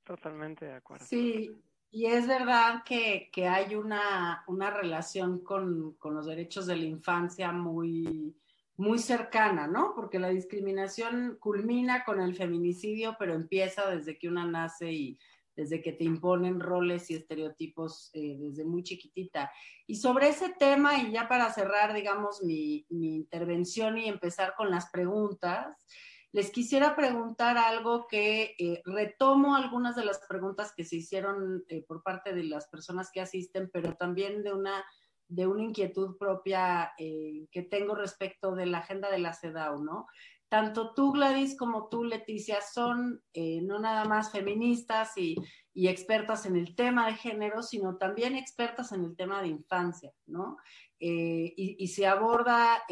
[0.04, 1.04] Totalmente de acuerdo.
[1.06, 1.50] Sí,
[1.90, 6.84] y es verdad que, que hay una, una relación con, con, los derechos de la
[6.84, 8.36] infancia muy,
[8.76, 9.92] muy cercana, ¿no?
[9.96, 15.18] Porque la discriminación culmina con el feminicidio, pero empieza desde que una nace y
[15.58, 19.50] desde que te imponen roles y estereotipos eh, desde muy chiquitita.
[19.88, 24.70] Y sobre ese tema, y ya para cerrar, digamos, mi, mi intervención y empezar con
[24.70, 25.84] las preguntas,
[26.30, 31.82] les quisiera preguntar algo que eh, retomo algunas de las preguntas que se hicieron eh,
[31.82, 34.84] por parte de las personas que asisten, pero también de una,
[35.26, 40.06] de una inquietud propia eh, que tengo respecto de la agenda de la CEDAW, ¿no?
[40.48, 45.36] Tanto tú, Gladys, como tú, Leticia, son eh, no nada más feministas y,
[45.74, 50.56] expertas en el tema de género, sino también expertas en el tema de infancia, ¿no?
[50.98, 52.82] y, y, se aborda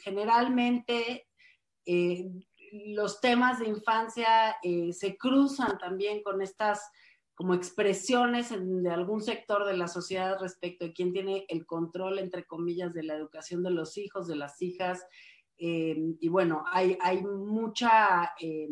[0.00, 1.26] generalmente
[2.72, 6.90] los temas de infancia eh, se cruzan también con estas
[7.34, 12.44] como expresiones de algún sector de la sociedad respecto de quién tiene el control, entre
[12.44, 15.04] comillas, de la educación de los hijos, de las hijas.
[15.58, 18.68] Eh, y bueno, hay, hay mucha, eh,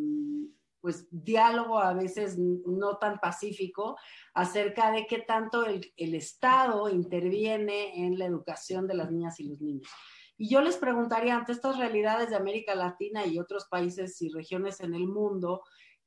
[0.81, 3.97] pues, diálogo a veces no tan pacífico
[4.35, 9.49] acerca de qué tanto el, el Estado interviene en la educación de las niñas y
[9.49, 9.89] los niños.
[10.37, 14.81] Y yo les preguntaría, ante estas realidades de América Latina y otros países y regiones
[14.81, 15.63] en el mundo,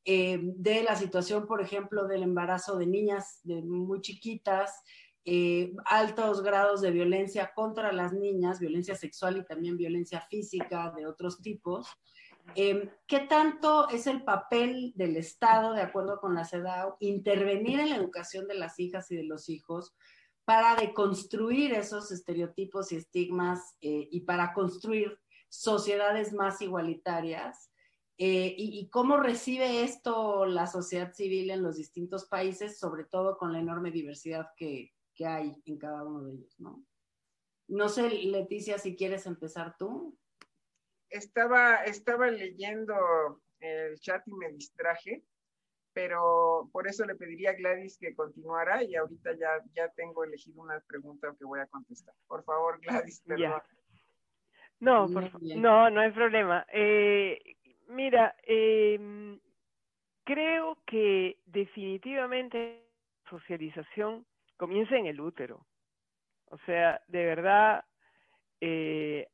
[0.05, 4.81] eh, de la situación, por ejemplo, del embarazo de niñas de muy chiquitas,
[5.25, 11.07] eh, altos grados de violencia contra las niñas, violencia sexual y también violencia física de
[11.07, 11.87] otros tipos.
[12.55, 17.89] Eh, ¿Qué tanto es el papel del Estado, de acuerdo con la CEDAW, intervenir en
[17.89, 19.95] la educación de las hijas y de los hijos
[20.45, 25.17] para deconstruir esos estereotipos y estigmas eh, y para construir
[25.47, 27.69] sociedades más igualitarias.
[28.17, 33.37] Eh, y, y, cómo recibe esto la sociedad civil en los distintos países, sobre todo
[33.37, 36.85] con la enorme diversidad que, que hay en cada uno de ellos, ¿no?
[37.67, 40.17] No sé, Leticia, si quieres empezar tú.
[41.09, 45.23] Estaba, estaba leyendo el chat y me distraje
[45.93, 50.61] pero por eso le pediría a Gladys que continuara y ahorita ya, ya tengo elegido
[50.61, 52.15] una pregunta que voy a contestar.
[52.27, 53.61] Por favor, Gladys, perdón.
[54.79, 56.65] No, no, no hay problema.
[56.73, 57.39] Eh,
[57.87, 59.39] mira, eh,
[60.25, 62.83] creo que definitivamente
[63.23, 64.25] la socialización
[64.63, 65.65] comienza en el útero.
[66.45, 67.83] O sea, de verdad,
[68.61, 69.27] eh,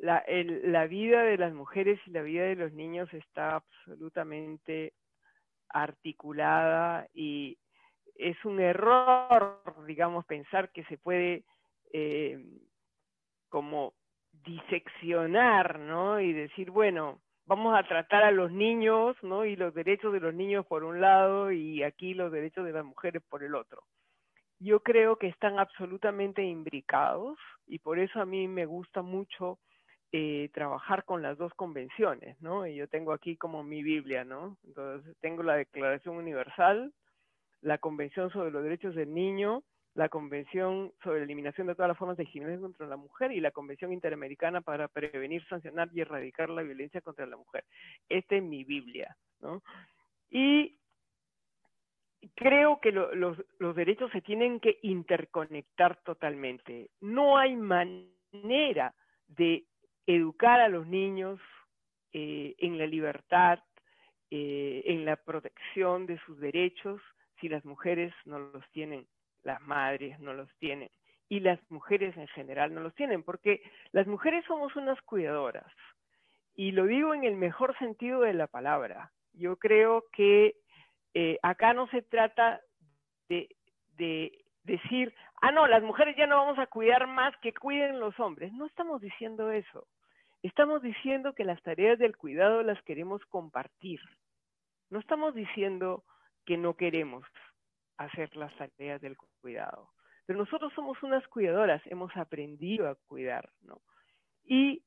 [0.00, 4.92] la, vida de las mujeres y la vida de los niños está absolutamente
[5.68, 7.58] articulada y
[8.14, 11.42] es un error, digamos, pensar que se puede
[11.92, 12.38] eh,
[13.48, 13.94] como
[14.44, 16.20] diseccionar, ¿no?
[16.20, 19.44] Y decir, bueno, vamos a tratar a los niños, ¿no?
[19.44, 22.84] Y los derechos de los niños por un lado y aquí los derechos de las
[22.84, 23.82] mujeres por el otro.
[24.60, 29.58] Yo creo que están absolutamente imbricados y por eso a mí me gusta mucho
[30.10, 32.66] eh, trabajar con las dos convenciones, ¿no?
[32.66, 34.56] Y yo tengo aquí como mi Biblia, ¿no?
[34.64, 36.92] Entonces tengo la Declaración Universal,
[37.60, 39.62] la Convención sobre los Derechos del Niño,
[39.94, 43.40] la Convención sobre la Eliminación de todas las formas de discriminación contra la mujer y
[43.40, 47.64] la Convención Interamericana para prevenir, sancionar y erradicar la violencia contra la mujer.
[48.08, 49.62] Esta es mi Biblia, ¿no?
[50.30, 50.77] Y
[52.34, 53.36] creo que los,
[53.76, 56.90] derechos se tienen que interconectar totalmente.
[57.00, 58.94] No hay manera
[59.28, 59.64] de
[60.06, 61.40] educar a los niños
[62.12, 63.60] eh, en la libertad,
[64.30, 67.00] eh, en la protección de sus derechos,
[67.40, 69.06] si las mujeres no los tienen,
[69.44, 70.90] las madres no los tienen,
[71.28, 73.62] y las mujeres en general no los tienen, porque
[73.92, 75.72] las mujeres somos unas cuidadoras,
[76.56, 79.12] y lo digo en el mejor sentido de la palabra.
[79.34, 80.56] Yo creo que
[81.20, 82.60] eh, acá no se trata
[83.28, 83.48] de,
[83.96, 85.12] de decir,
[85.42, 88.52] ah, no, las mujeres ya no vamos a cuidar más que cuiden los hombres.
[88.52, 89.88] No estamos diciendo eso.
[90.44, 93.98] Estamos diciendo que las tareas del cuidado las queremos compartir.
[94.90, 96.04] No estamos diciendo
[96.46, 97.26] que no queremos
[97.96, 99.90] hacer las tareas del cuidado.
[100.24, 103.80] Pero nosotros somos unas cuidadoras, hemos aprendido a cuidar, ¿no?
[104.44, 104.84] Y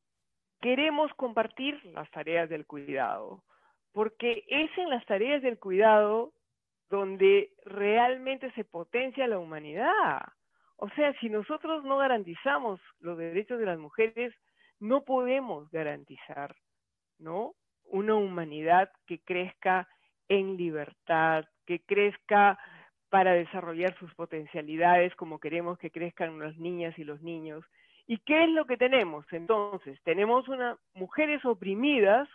[0.62, 3.44] queremos compartir las tareas del cuidado,
[3.92, 6.34] porque es en las tareas del cuidado
[6.90, 10.22] donde realmente se potencia la humanidad.
[10.76, 14.34] O sea, si nosotros no garantizamos los derechos de las mujeres,
[14.80, 16.56] no podemos garantizar,
[17.20, 17.54] ¿no?
[17.86, 19.88] Una humanidad que crezca
[20.28, 22.58] en libertad, que crezca
[23.10, 27.64] para desarrollar sus potencialidades como queremos que crezcan las niñas y los niños.
[28.08, 29.26] ¿Y qué es lo que tenemos?
[29.32, 32.28] Entonces, tenemos unas mujeres oprimidas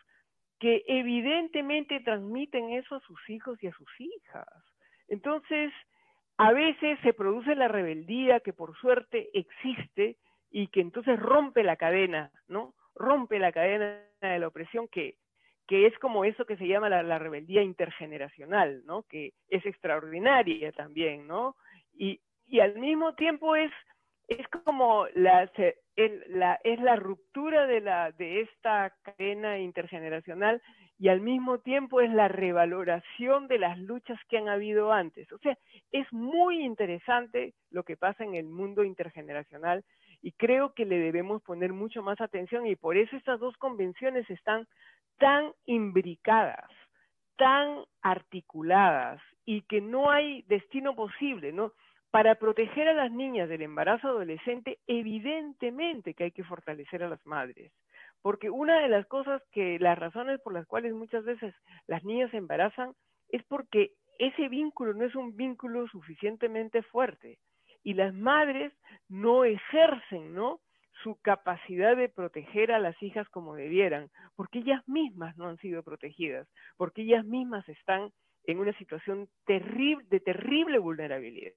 [0.59, 4.49] que evidentemente transmiten eso a sus hijos y a sus hijas.
[5.09, 5.73] Entonces,
[6.39, 10.17] a veces se produce la rebeldía que por suerte existe
[10.51, 12.75] y que entonces rompe la cadena, ¿no?
[12.95, 15.17] Rompe la cadena de la opresión que,
[15.67, 19.03] que es como eso que se llama la, rebeldía intergeneracional, ¿no?
[19.05, 21.57] Que es extraordinaria también, ¿no?
[21.95, 23.73] Y, y al mismo tiempo es,
[24.29, 25.51] es como la,
[26.29, 30.61] la, es la ruptura de, la, de esta cadena intergeneracional
[30.99, 35.31] y al mismo tiempo es la revaloración de las luchas que han habido antes.
[35.33, 35.57] O sea,
[35.93, 39.85] es muy interesante lo que pasa en el mundo intergeneracional
[40.23, 44.29] y creo que le debemos poner mucho más atención y por eso estas dos convenciones
[44.31, 44.67] están
[45.19, 46.71] tan imbricadas,
[47.37, 51.73] tan articuladas y que no hay destino posible, ¿no?
[52.11, 57.25] Para proteger a las niñas del embarazo adolescente, evidentemente que hay que fortalecer a las
[57.27, 57.73] madres,
[58.23, 61.55] porque una de las cosas que, las razones por las cuales muchas veces
[61.87, 62.93] las niñas se embarazan
[63.29, 67.39] es porque ese vínculo no es un vínculo suficientemente fuerte
[67.83, 68.73] y las madres
[69.09, 70.61] no ejercen, ¿no?
[71.03, 75.83] su capacidad de proteger a las hijas como debieran, porque ellas mismas no han sido
[75.83, 78.11] protegidas, porque ellas mismas están
[78.47, 81.53] en una situación de terrible vulnerabilidad.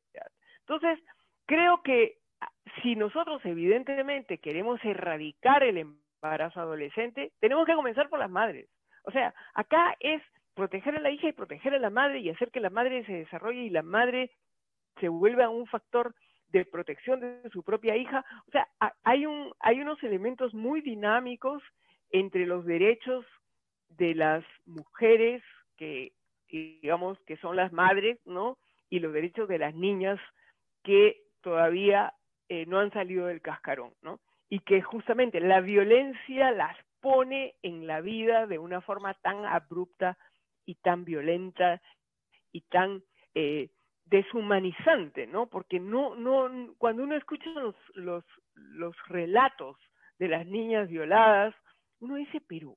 [0.61, 0.99] Entonces,
[1.45, 8.19] creo que ah, si nosotros evidentemente queremos erradicar el embarazo adolescente, tenemos que comenzar por
[8.19, 8.69] las madres.
[9.03, 10.21] O sea, acá es
[10.53, 13.13] proteger a la hija y proteger a la madre y hacer que la madre se
[13.13, 14.31] desarrolle y la madre
[14.99, 16.13] se vuelva un factor
[16.49, 18.25] de protección de su propia hija.
[18.47, 18.67] O sea,
[19.03, 21.63] hay, un, hay unos elementos muy dinámicos
[22.11, 23.25] entre los derechos
[23.89, 25.43] de las mujeres
[25.77, 26.11] que,
[26.49, 28.57] digamos, que son las madres, ¿no?
[28.89, 30.19] Y los derechos de las niñas
[30.83, 32.13] que todavía
[32.49, 34.19] eh, no han salido del cascarón, ¿no?
[34.49, 40.17] Y que justamente la violencia las pone en la vida de una forma tan abrupta
[40.65, 41.81] y tan violenta
[42.51, 43.03] y tan
[43.35, 43.69] eh,
[44.05, 45.47] deshumanizante, ¿no?
[45.47, 48.23] Porque no, no, cuando uno escucha los, los,
[48.55, 49.77] los relatos
[50.17, 51.55] de las niñas violadas,
[51.99, 52.75] uno dice, pero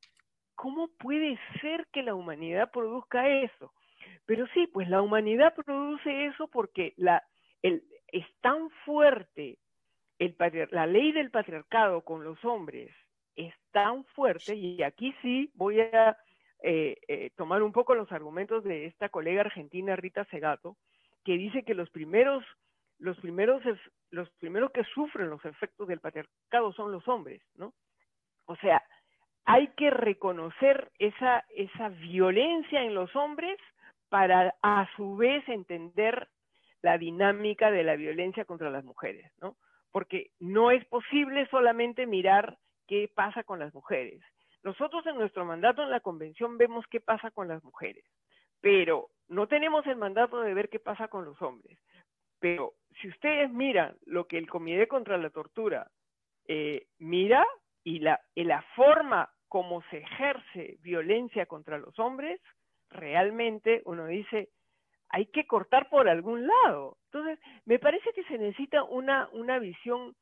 [0.63, 3.73] ¿cómo puede ser que la humanidad produzca eso?
[4.27, 7.21] Pero sí, pues la humanidad produce eso porque la,
[7.63, 9.59] es tan fuerte
[10.71, 12.95] la ley del patriarcado con los hombres,
[13.35, 16.17] es tan fuerte, y aquí sí voy a
[16.63, 20.77] eh, eh, tomar un poco los argumentos de esta colega argentina Rita Segato,
[21.25, 22.45] que dice que los primeros,
[23.01, 23.65] los primeros,
[24.11, 27.75] los primeros que sufren los efectos del patriarcado son los hombres, ¿no?
[28.47, 28.81] O sea,
[29.45, 31.45] hay que reconocer esa,
[32.01, 33.59] violencia en los hombres
[34.09, 36.29] para a su vez entender
[36.83, 39.57] la dinámica de la violencia contra las mujeres, ¿no?
[39.91, 44.21] Porque no es posible solamente mirar qué pasa con las mujeres.
[44.63, 48.05] Nosotros en nuestro mandato en la convención vemos qué pasa con las mujeres,
[48.61, 51.79] pero no tenemos el mandato de ver qué pasa con los hombres.
[52.39, 55.91] Pero si ustedes miran lo que el Comité contra la Tortura
[56.47, 57.47] eh, mira
[57.85, 62.41] y la, y la forma como se ejerce violencia contra los hombres,
[62.89, 64.49] realmente uno dice,
[65.11, 66.97] hay que cortar por algún lado.
[67.13, 70.17] Entonces, me parece que se necesita una, una visión,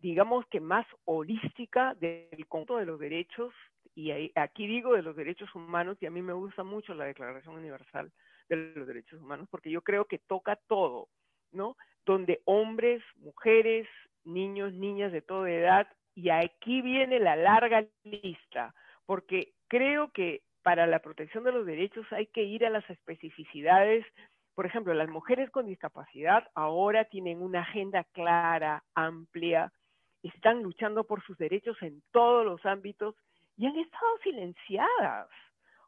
[0.00, 3.54] digamos que más holística del conjunto de los derechos,
[3.94, 7.54] y aquí digo de los derechos humanos, y a mí me gusta mucho la Declaración
[7.54, 8.12] Universal
[8.50, 11.08] de los derechos humanos, porque yo creo que toca todo,
[11.50, 11.78] ¿no?
[12.04, 13.88] Donde hombres, mujeres,
[14.22, 15.88] niños, niñas de toda edad,
[16.20, 18.74] y aquí viene la larga lista,
[19.06, 24.04] porque creo que para la protección de los derechos hay que ir a las especificidades.
[24.54, 29.72] Por ejemplo, las mujeres con discapacidad ahora tienen una agenda clara, amplia,
[30.22, 33.14] están luchando por sus derechos en todos los ámbitos
[33.56, 35.28] y han estado silenciadas.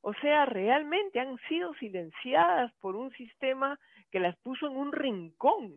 [0.00, 3.78] O sea, realmente han sido silenciadas por un sistema
[4.10, 5.76] que las puso en un rincón,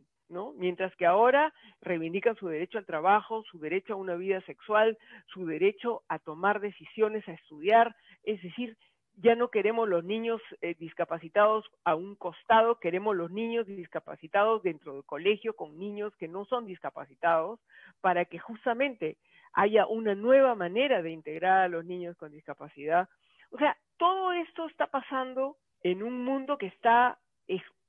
[0.57, 5.45] Mientras que ahora reivindican su derecho al trabajo, su derecho a una vida sexual, su
[5.45, 8.77] derecho a tomar decisiones, a estudiar, es decir,
[9.17, 14.93] ya no queremos los niños eh, discapacitados a un costado, queremos los niños discapacitados dentro
[14.93, 17.59] del colegio con niños que no son discapacitados,
[18.01, 19.17] para que justamente
[19.53, 23.07] haya una nueva manera de integrar a los niños con discapacidad.
[23.51, 27.17] O sea, todo esto está pasando en un mundo que está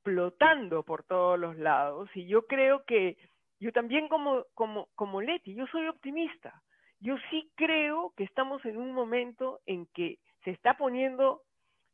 [0.07, 3.17] explotando por todos los lados y yo creo que
[3.59, 6.63] yo también como, como, como Leti, yo soy optimista.
[7.01, 11.43] Yo sí creo que estamos en un momento en que se está poniendo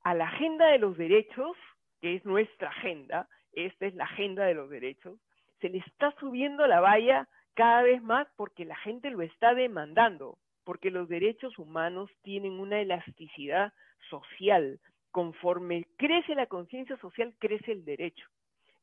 [0.02, 1.56] a la agenda de los derechos,
[2.00, 5.18] que es nuestra agenda, esta es la agenda de los derechos,
[5.60, 10.36] se le está subiendo la valla cada vez más porque la gente lo está demandando,
[10.64, 13.72] porque los derechos humanos tienen una elasticidad
[14.10, 14.80] social.
[15.12, 18.26] Conforme crece la conciencia social, crece el derecho.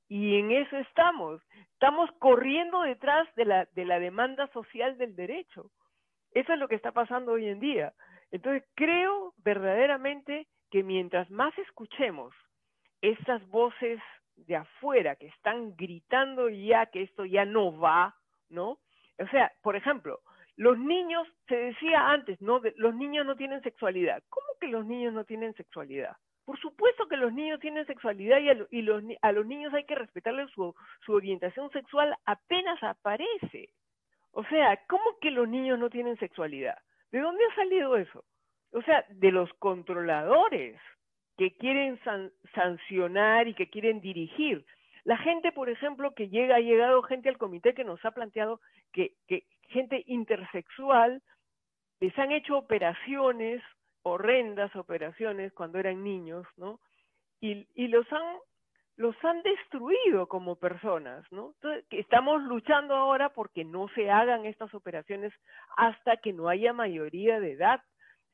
[0.08, 1.42] Y en eso estamos.
[1.74, 5.72] Estamos corriendo detrás de la, de la demanda social del derecho.
[6.32, 7.94] Eso es lo que está pasando hoy en día.
[8.32, 12.34] Entonces, creo verdaderamente que mientras más escuchemos
[13.02, 14.00] estas voces
[14.36, 18.16] de afuera que están gritando ya que esto ya no va,
[18.50, 18.80] ¿no?
[19.20, 20.20] O sea, por ejemplo,
[20.60, 22.62] los niños, se decía antes, ¿no?
[22.76, 24.22] los niños no tienen sexualidad.
[24.28, 26.18] ¿Cómo que los niños no tienen sexualidad?
[26.44, 29.96] Por supuesto que los niños tienen sexualidad y a, los, a los niños hay que
[29.96, 33.70] respetarles su, su orientación sexual apenas aparece.
[34.32, 36.78] O sea, ¿cómo que los niños no tienen sexualidad?
[37.10, 38.26] ¿De dónde ha salido eso?
[38.74, 40.78] O sea, de los controladores
[41.38, 41.98] que quieren
[42.54, 44.66] sancionar y que quieren dirigir.
[45.06, 48.60] La gente, por ejemplo, que llega, ha llegado gente al comité que nos ha planteado
[48.92, 51.22] que, que gente intersexual
[52.00, 53.62] les han hecho operaciones,
[54.04, 56.80] horrendas operaciones cuando eran niños, ¿no?
[57.42, 58.38] Y, los han
[58.98, 61.54] los han destruido como personas, ¿no?
[61.56, 65.32] Entonces, estamos luchando ahora porque no se hagan estas operaciones
[65.78, 67.82] hasta que no haya mayoría de edad,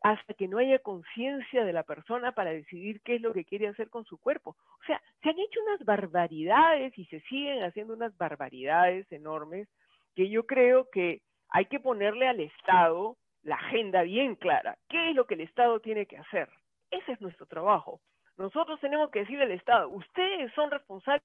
[0.01, 3.67] hasta que no haya conciencia de la persona para decidir qué es lo que quiere
[3.67, 4.55] hacer con su cuerpo.
[4.81, 9.67] O sea, se han hecho unas barbaridades y se siguen haciendo unas barbaridades enormes
[10.15, 14.77] que yo creo que hay que ponerle al Estado la agenda bien clara.
[14.89, 16.49] ¿Qué es lo que el Estado tiene que hacer?
[16.89, 18.01] Ese es nuestro trabajo.
[18.37, 21.23] Nosotros tenemos que decirle al Estado, ustedes son responsables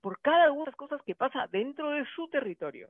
[0.00, 2.88] por cada una de las cosas que pasa dentro de su territorio.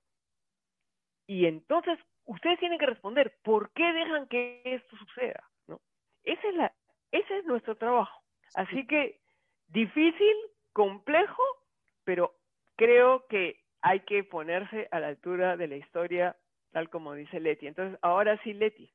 [1.27, 5.43] Y entonces ustedes tienen que responder, ¿por qué dejan que esto suceda?
[5.67, 5.81] ¿No?
[6.25, 6.73] Esa es la,
[7.11, 8.23] ese es nuestro trabajo.
[8.55, 9.21] Así que
[9.69, 10.37] difícil,
[10.73, 11.43] complejo,
[12.05, 12.35] pero
[12.77, 16.37] creo que hay que ponerse a la altura de la historia,
[16.73, 17.67] tal como dice Leti.
[17.67, 18.93] Entonces, ahora sí, Leti.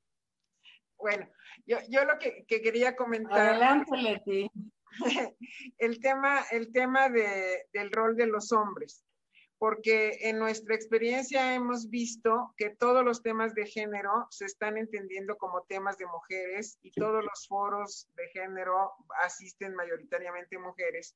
[0.98, 1.28] Bueno,
[1.66, 3.40] yo, yo lo que, quería comentar.
[3.40, 4.52] Adelante, Leti.
[5.78, 9.06] El tema, el tema de, del rol de los hombres,
[9.58, 15.38] porque en nuestra experiencia hemos visto que todos los temas de género se están entendiendo
[15.38, 18.92] como temas de mujeres y todos los foros de género
[19.24, 21.16] asisten mayoritariamente mujeres.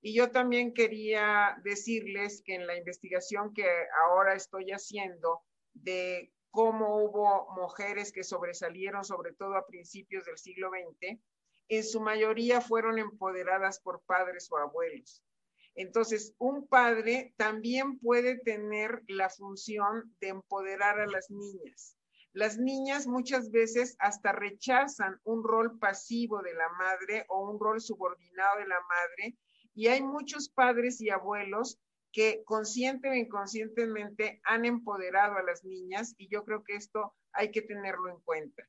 [0.00, 3.66] Y yo también quería decirles que en la investigación que
[4.04, 5.42] ahora estoy haciendo
[5.74, 11.18] de cómo hubo mujeres que sobresalieron, sobre todo a principios del siglo XX,
[11.68, 15.22] en su mayoría fueron empoderadas por padres o abuelos.
[15.74, 21.96] Entonces, un padre también puede tener la función de empoderar a las niñas.
[22.32, 27.80] Las niñas muchas veces hasta rechazan un rol pasivo de la madre o un rol
[27.80, 29.36] subordinado de la madre
[29.78, 31.78] y hay muchos padres y abuelos
[32.12, 37.52] que consciente o inconscientemente han empoderado a las niñas y yo creo que esto hay
[37.52, 38.68] que tenerlo en cuenta.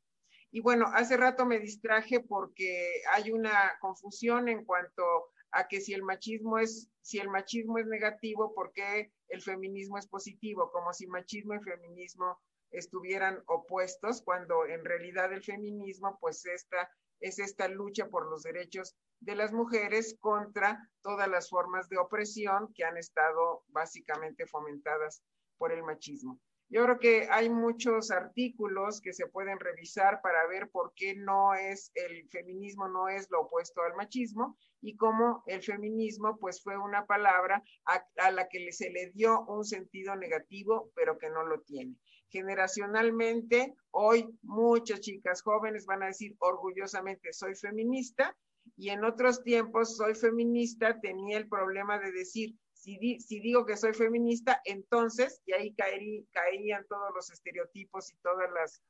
[0.52, 5.02] Y bueno, hace rato me distraje porque hay una confusión en cuanto
[5.50, 9.98] a que si el machismo es si el machismo es negativo, ¿por qué el feminismo
[9.98, 10.70] es positivo?
[10.72, 12.40] Como si machismo y feminismo
[12.70, 16.88] estuvieran opuestos, cuando en realidad el feminismo pues esta
[17.20, 22.72] es esta lucha por los derechos de las mujeres contra todas las formas de opresión
[22.74, 25.22] que han estado básicamente fomentadas
[25.58, 26.40] por el machismo.
[26.72, 31.56] Yo creo que hay muchos artículos que se pueden revisar para ver por qué no
[31.56, 36.78] es el feminismo no es lo opuesto al machismo y cómo el feminismo pues fue
[36.78, 41.62] una palabra a, la que se le dio un sentido negativo, pero que no lo
[41.62, 41.96] tiene.
[42.30, 48.38] Generacionalmente, hoy muchas chicas jóvenes van a decir orgullosamente soy feminista
[48.78, 52.56] y en otros tiempos soy feminista tenía el problema de decir
[52.98, 58.82] si, digo que soy feminista, entonces, y ahí caerían todos los estereotipos y todas las,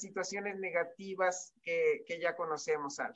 [0.00, 3.14] situaciones negativas que, ya conocemos, Al.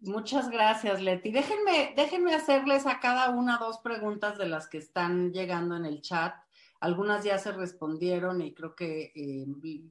[0.00, 1.30] Muchas gracias, Leti.
[1.30, 6.02] Déjenme, déjenme hacerles a cada una dos preguntas de las que están llegando en el
[6.02, 6.34] chat.
[6.80, 9.46] Algunas ya se respondieron y creo que eh,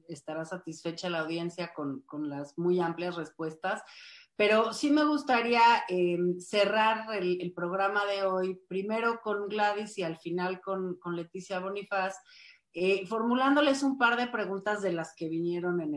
[0.08, 3.82] estará satisfecha la audiencia con, con las muy amplias respuestas.
[4.38, 10.16] Pero sí me gustaría em, cerrar el, programa de hoy, primero con Gladys y al
[10.16, 12.14] final con, Leticia Bonifaz,
[12.72, 15.92] eh, formulándoles un par de preguntas de las que vinieron en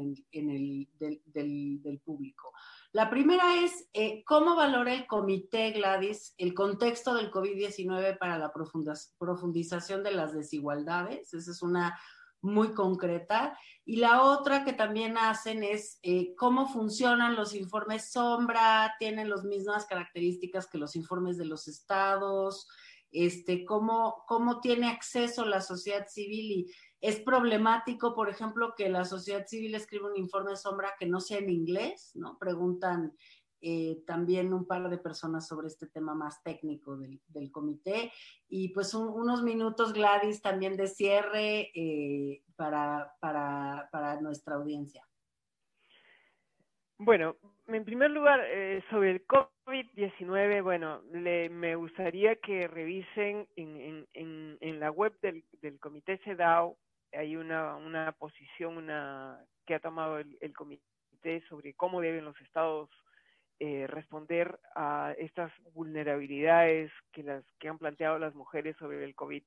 [0.50, 2.52] el, del, público.
[2.94, 8.52] La primera es, eh, ¿cómo valora el comité, Gladys, el contexto del COVID-19 para la
[8.52, 11.32] profundización de las desigualdades?
[11.32, 11.96] Esa es una
[12.42, 13.56] muy concreta.
[13.92, 19.44] Y la otra que también hacen es eh, cómo funcionan los informes sombra, tienen las
[19.44, 22.70] mismas características que los informes de los estados,
[23.12, 26.72] este, cómo, cómo tiene acceso la sociedad civil y
[27.02, 31.40] es problemático, por ejemplo, que la sociedad civil escriba un informe sombra que no sea
[31.40, 32.38] en inglés, ¿no?
[32.40, 33.12] Preguntan
[33.62, 38.12] eh, también un par de personas sobre este tema más técnico del, comité.
[38.50, 45.08] Y pues unos minutos, Gladys, también de cierre eh, para, para, nuestra audiencia.
[46.98, 47.36] Bueno,
[47.68, 54.58] en primer lugar, eh, sobre el COVID-19, bueno, le, me gustaría que revisen en, en,
[54.60, 56.78] en, la web del, del comité CEDAW,
[57.14, 62.40] hay una, una posición una, que ha tomado el, el comité sobre cómo deben los
[62.42, 62.90] estados
[63.64, 69.44] eh, responder a estas vulnerabilidades que, las, que han planteado las mujeres sobre el COVID.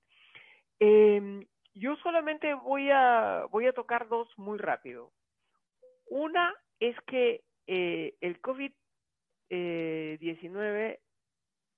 [0.79, 1.45] Em,
[1.75, 5.11] yo solamente voy a, voy a tocar dos muy rápido.
[6.07, 11.01] Una es que eh, el COVID-19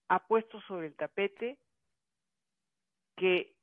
[0.09, 1.57] ha puesto sobre el tapete
[3.17, 3.55] que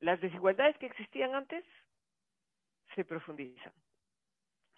[0.00, 1.64] las desigualdades que existían antes
[2.94, 3.72] se profundizan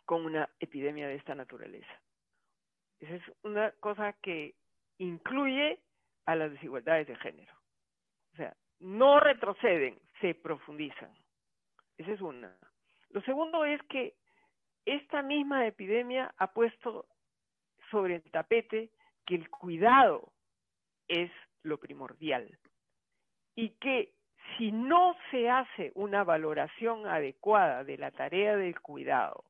[0.05, 2.01] con una epidemia de esta naturaleza.
[3.05, 4.55] Esa es una cosa que
[4.97, 5.79] incluye
[6.25, 7.53] a las desigualdades de género.
[8.33, 11.13] O sea, no retroceden, se profundizan.
[11.99, 12.57] Esa es una.
[13.11, 14.15] Lo segundo es que
[14.87, 17.05] esta misma epidemia ha puesto
[17.91, 18.91] sobre el tapete
[19.27, 20.33] que el cuidado
[21.07, 21.31] es
[21.63, 22.59] lo primordial
[23.55, 24.15] y que
[24.57, 29.45] si no se hace una valoración adecuada de la tarea del cuidado,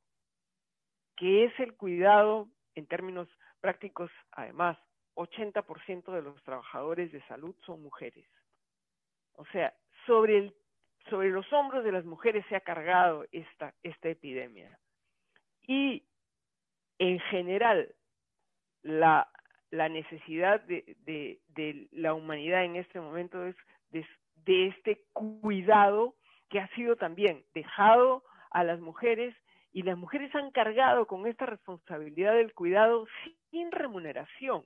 [1.17, 3.29] que es el cuidado en términos
[3.65, 4.77] prácticos, además,
[5.17, 8.27] 80% de los trabajadores de salud son mujeres.
[9.37, 9.73] O sea,
[10.05, 10.55] sobre, el,
[11.09, 14.79] sobre los hombros de las mujeres se ha cargado esta, esta epidemia.
[15.67, 16.05] Y
[16.99, 17.95] en general,
[18.83, 19.31] la,
[19.71, 23.57] la necesidad de, de, la humanidad en este momento es
[24.45, 26.17] de este cuidado
[26.51, 29.35] que ha sido también dejado a las mujeres
[29.75, 33.07] y las mujeres han cargado con esta responsabilidad del cuidado
[33.51, 34.65] sin remuneración.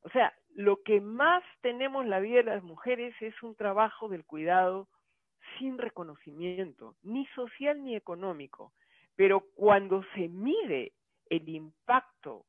[0.00, 4.08] O sea, lo que más tenemos en la vida de las mujeres es un trabajo
[4.08, 4.88] del cuidado
[5.58, 8.72] sin reconocimiento, ni social ni económico.
[9.16, 10.92] Pero cuando se mide
[11.26, 12.46] el impacto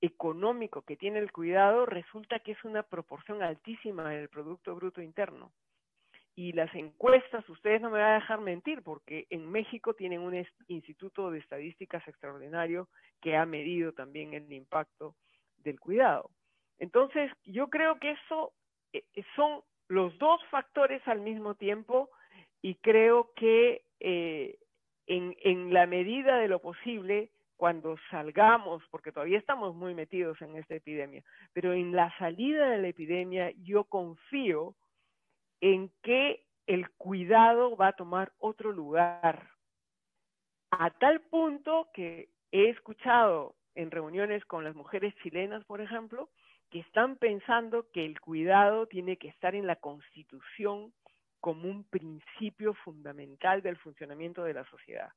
[0.00, 5.52] económico que tiene el cuidado, resulta que es una proporción altísima del Producto Bruto Interno.
[6.36, 10.44] Y las encuestas, ustedes no me van a dejar mentir, porque en México tienen un
[10.66, 12.88] instituto de estadísticas extraordinario
[13.20, 15.14] que ha medido también el impacto
[15.58, 16.30] del cuidado.
[16.78, 18.52] Entonces, yo creo que eso
[18.92, 22.10] eh, eh, son los dos factores al mismo tiempo
[22.62, 24.58] y creo que eh,
[25.06, 30.56] en, en la medida de lo posible, cuando salgamos, porque todavía estamos muy metidos en
[30.56, 31.22] esta epidemia,
[31.52, 34.74] pero en la salida de la epidemia yo confío
[35.60, 39.50] en que el cuidado va a tomar otro lugar.
[40.70, 46.30] A tal punto que he escuchado en reuniones con las mujeres chilenas, por ejemplo,
[46.70, 50.92] que están pensando que el cuidado tiene que estar en la constitución
[51.40, 55.10] como un principio fundamental del funcionamiento de la sociedad.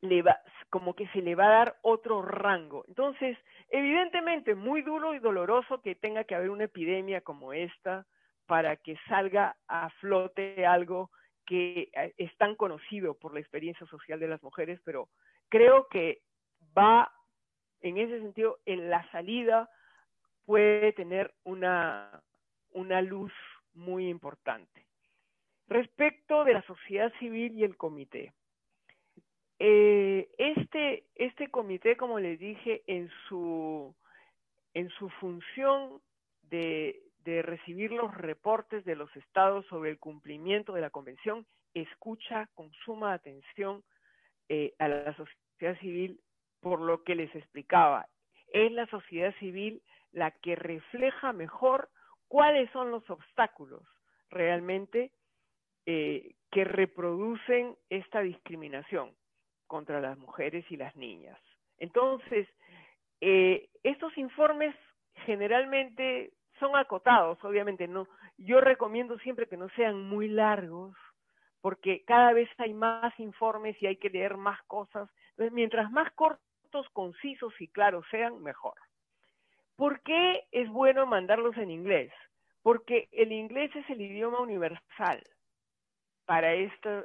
[0.00, 0.40] Le va,
[0.70, 2.84] como que se le va a dar otro rango.
[2.88, 3.36] Entonces,
[3.68, 8.06] evidentemente, muy duro y doloroso que tenga que haber una epidemia como esta,
[8.46, 11.10] para que salga a flote algo
[11.46, 15.08] que eh, es tan conocido por la experiencia social de las mujeres, pero
[15.48, 16.22] creo que
[16.76, 17.12] va
[17.80, 19.70] en ese sentido, en la salida
[20.44, 22.22] puede tener una,
[22.70, 23.32] una luz
[23.74, 24.86] muy importante.
[25.68, 28.32] Respecto de la sociedad civil y el comité.
[29.58, 33.94] Eh, este, este comité, como les dije, en su,
[34.74, 36.00] en su función
[36.42, 42.48] de, de recibir los reportes de los estados sobre el cumplimiento de la convención, escucha
[42.54, 43.82] con suma atención
[44.48, 46.20] eh, a la sociedad civil
[46.60, 48.06] por lo que les explicaba.
[48.52, 51.90] Es la sociedad civil la que refleja mejor
[52.28, 53.82] cuáles son los obstáculos
[54.30, 55.10] realmente
[55.84, 59.12] eh, que reproducen esta discriminación
[59.66, 61.38] contra las mujeres y las niñas.
[61.78, 62.48] Entonces,
[63.20, 64.76] eh, estos informes
[65.24, 68.06] generalmente son acotados, obviamente no.
[68.38, 70.96] Yo recomiendo siempre que no sean muy largos,
[71.60, 75.10] porque cada vez hay más informes y hay que leer más cosas.
[75.30, 78.74] Entonces, mientras más cortos, concisos y claros sean, mejor.
[79.76, 82.12] ¿Por qué es bueno mandarlos en inglés?
[82.62, 85.22] Porque el inglés es el idioma universal
[86.24, 87.04] para esto,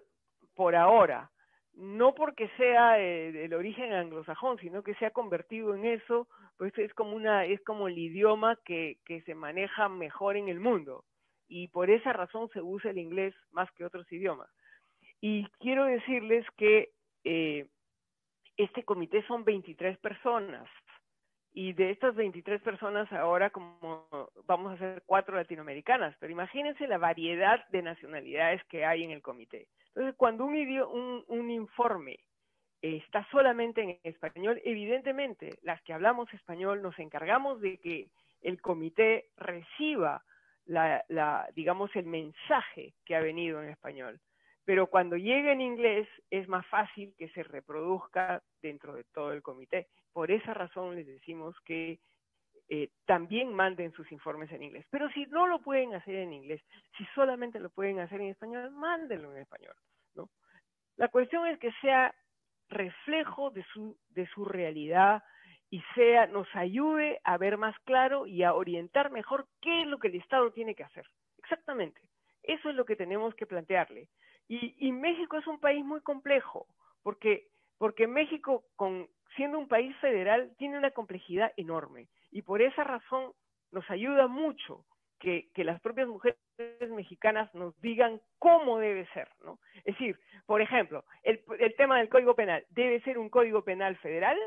[0.56, 1.30] por ahora.
[1.74, 6.78] No porque sea eh, del origen anglosajón, sino que se ha convertido en eso, pues
[6.78, 11.06] es como una, es como el idioma que, que se maneja mejor en el mundo.
[11.48, 14.50] Y por esa razón se usa el inglés más que otros idiomas.
[15.22, 16.90] Y quiero decirles que
[17.24, 17.68] eh,
[18.58, 20.68] este comité son 23 personas
[21.54, 24.08] y de estas 23 personas ahora como
[24.46, 29.22] vamos a ser cuatro latinoamericanas, pero imagínense la variedad de nacionalidades que hay en el
[29.22, 29.68] comité.
[29.88, 32.20] Entonces, cuando un, un, informe
[32.82, 38.08] está solamente en español, evidentemente las que hablamos español nos encargamos de que
[38.42, 40.24] el comité reciba
[40.66, 44.20] la, digamos, el mensaje que ha venido en español.
[44.64, 49.42] Pero cuando llega en inglés es más fácil que se reproduzca dentro de todo el
[49.42, 49.88] comité.
[50.14, 52.00] Por esa razón les decimos que
[52.70, 54.86] eh, también manden sus informes en inglés.
[54.90, 56.62] Pero si no lo pueden hacer en inglés,
[56.98, 59.76] si solamente lo pueden hacer en español, mándenlo en español.
[60.16, 60.30] ¿no?
[60.98, 62.14] La cuestión es que sea
[62.70, 65.24] reflejo de su, de su realidad
[65.70, 70.00] y sea, nos ayude a ver más claro y a orientar mejor qué es lo
[70.00, 71.06] que el Estado tiene que hacer.
[71.38, 72.02] Exactamente.
[72.44, 74.10] Eso es lo que tenemos que plantearle.
[74.50, 76.68] Y, México es un país muy complejo,
[77.04, 77.48] porque,
[77.78, 82.08] porque México, con, siendo un país federal, tiene una complejidad enorme.
[82.32, 83.32] Y por esa razón
[83.72, 84.86] nos ayuda mucho
[85.20, 86.38] que, las propias mujeres
[86.90, 89.60] mexicanas nos digan cómo debe ser, ¿no?
[89.78, 93.96] Es decir, por ejemplo, el, el, tema del Código Penal, ¿debe ser un Código Penal
[93.98, 94.38] federal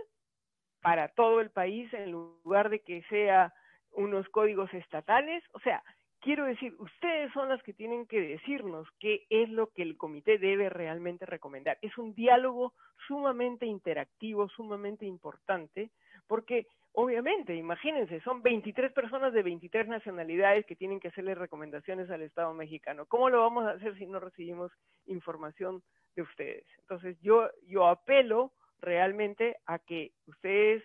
[0.82, 3.52] para todo el país en lugar de que sea
[3.92, 5.44] unos códigos estatales?
[5.52, 5.82] O sea,
[6.24, 10.38] quiero decir, ustedes son las que tienen que decirnos qué es lo que el comité
[10.38, 11.76] debe realmente recomendar.
[11.82, 12.72] Es un diálogo
[13.06, 15.90] sumamente interactivo, sumamente importante,
[16.26, 22.22] porque obviamente, imagínense, son 23 personas de 23 nacionalidades que tienen que hacerle recomendaciones al
[22.22, 23.04] Estado mexicano.
[23.04, 24.72] ¿Cómo lo vamos a hacer si no recibimos
[25.04, 25.82] información
[26.16, 26.64] de ustedes?
[26.78, 30.82] Entonces, yo, yo apelo realmente a que ustedes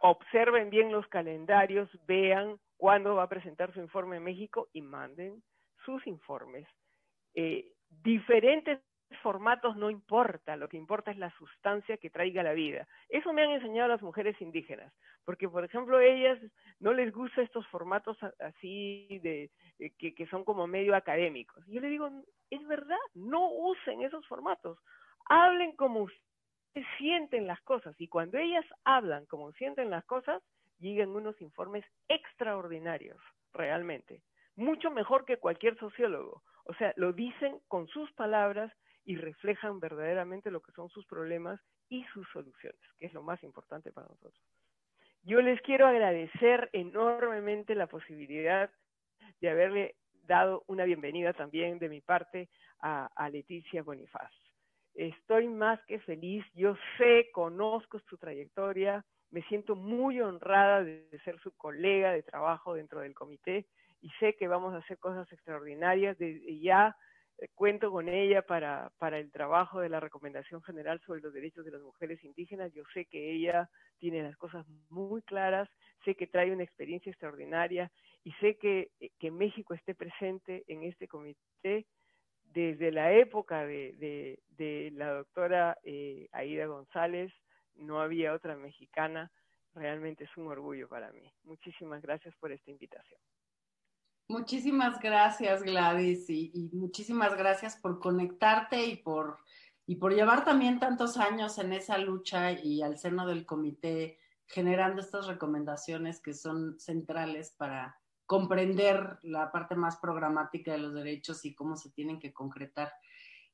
[0.00, 5.42] observen bien los calendarios, vean cuándo va a presentar su informe en México y manden
[5.86, 6.68] sus informes.
[7.34, 8.78] Eh, diferentes
[9.22, 12.86] formatos no importa, lo que importa es la sustancia que traiga la vida.
[13.08, 14.92] Eso me han enseñado las mujeres indígenas,
[15.24, 16.38] porque por ejemplo ellas
[16.78, 19.50] no les gusta estos formatos así de,
[19.96, 21.64] que, que, son como medio académicos.
[21.66, 22.10] Yo le digo,
[22.50, 24.78] es verdad, no usen esos formatos,
[25.30, 30.42] hablen como ustedes sienten las cosas y cuando ellas hablan como sienten las cosas,
[30.84, 33.18] llegan unos informes extraordinarios,
[33.52, 34.22] realmente,
[34.54, 36.42] mucho mejor que cualquier sociólogo.
[36.66, 38.72] O sea, lo dicen con sus palabras
[39.04, 43.42] y reflejan verdaderamente lo que son sus problemas y sus soluciones, que es lo más
[43.42, 44.40] importante para nosotros.
[45.22, 48.70] Yo les quiero agradecer enormemente la posibilidad
[49.40, 52.48] de haberle dado una bienvenida también de mi parte
[52.80, 54.32] a, a Leticia Bonifaz.
[54.94, 59.04] Estoy más que feliz, yo sé, conozco su trayectoria,
[59.34, 63.66] me siento muy honrada de, ser su colega de trabajo dentro del comité
[64.00, 66.16] y sé que vamos a hacer cosas extraordinarias.
[66.62, 66.96] Ya
[67.38, 71.64] eh, cuento con ella para, para el trabajo de la Recomendación General sobre los Derechos
[71.64, 72.72] de las Mujeres Indígenas.
[72.74, 73.68] Yo sé que ella
[73.98, 75.68] tiene las cosas muy claras,
[76.04, 77.90] sé que trae una experiencia extraordinaria
[78.22, 81.86] y sé que, eh, que México esté presente en este comité
[82.52, 87.32] desde la época de, de, la doctora eh, Aida González,
[87.76, 89.30] no había otra mexicana,
[89.74, 91.32] realmente es un orgullo para mí.
[91.42, 93.20] Muchísimas gracias por esta invitación.
[94.28, 99.38] Muchísimas gracias, Gladys, y, muchísimas gracias por conectarte y por,
[99.86, 105.00] y por llevar también tantos años en esa lucha y al seno del comité generando
[105.00, 111.54] estas recomendaciones que son centrales para comprender la parte más programática de los derechos y
[111.54, 112.92] cómo se tienen que concretar.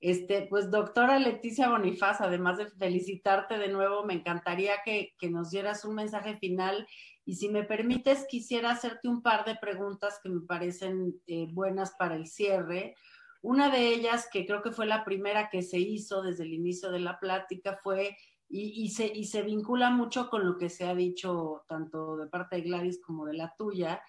[0.00, 5.84] Este, pues doctora Leticia Bonifaz, además de felicitarte de nuevo, me encantaría que, nos dieras
[5.84, 6.86] un mensaje final
[7.26, 11.92] y si me permites, quisiera hacerte un par de preguntas que me parecen eh, buenas
[11.98, 12.96] para el cierre.
[13.42, 16.90] Una de ellas, que creo que fue la primera que se hizo desde el inicio
[16.90, 18.16] de la plática, fue,
[18.48, 22.56] y, se, y se vincula mucho con lo que se ha dicho tanto de parte
[22.56, 24.02] de Gladys como de la tuya,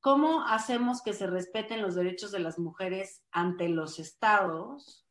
[0.00, 5.07] ¿cómo hacemos que se respeten los derechos de las mujeres ante los estados?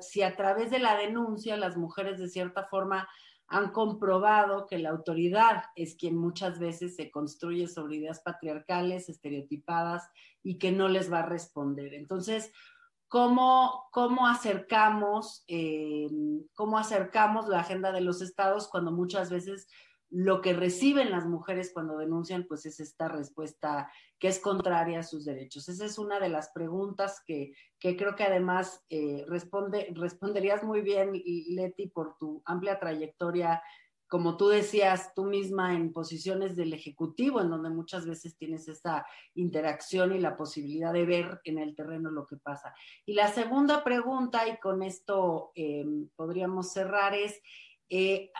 [0.00, 3.08] Si a través de la denuncia las mujeres de cierta forma
[3.48, 10.08] han comprobado que la autoridad es quien muchas veces se construye sobre ideas patriarcales, estereotipadas
[10.42, 11.94] y que no les va a responder.
[11.94, 12.52] Entonces,
[13.08, 16.08] ¿cómo, cómo acercamos, eh,
[16.54, 19.68] cómo acercamos la agenda de los estados cuando muchas veces
[20.10, 25.02] lo que reciben las mujeres cuando denuncian, pues es esta respuesta que es contraria a
[25.02, 25.68] sus derechos.
[25.68, 31.12] Esa es una de las preguntas que, creo que además eh, responde, responderías muy bien,
[31.48, 33.62] Leti, por tu amplia trayectoria,
[34.08, 39.04] como tú decías tú misma, en posiciones del Ejecutivo, en donde muchas veces tienes esa
[39.34, 42.72] interacción y la posibilidad de ver en el terreno lo que pasa.
[43.04, 45.84] Y la segunda pregunta, y con esto eh,
[46.14, 47.40] podríamos cerrar, es...
[47.88, 48.30] Eh,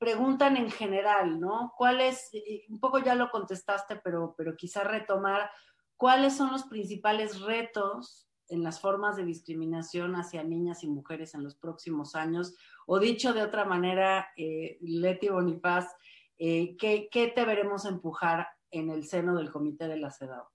[0.00, 1.74] preguntan en general, ¿no?
[1.76, 2.30] ¿Cuál es,
[2.70, 5.50] un poco ya lo contestaste, pero, pero quizá retomar,
[5.98, 11.44] cuáles son los principales retos en las formas de discriminación hacia niñas y mujeres en
[11.44, 12.56] los próximos años?
[12.86, 15.94] O dicho de otra manera, eh, Leti Bonifaz,
[16.38, 20.48] eh, ¿qué, te veremos empujar en el seno del Comité de la CEDAW?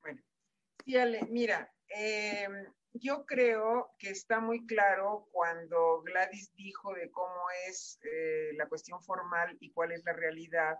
[0.00, 0.22] Bueno,
[0.86, 0.94] sí,
[1.28, 2.48] mira, eh,
[2.94, 9.02] yo creo que está muy claro cuando Gladys dijo de cómo es eh, la cuestión
[9.02, 10.78] formal y cuál es la realidad,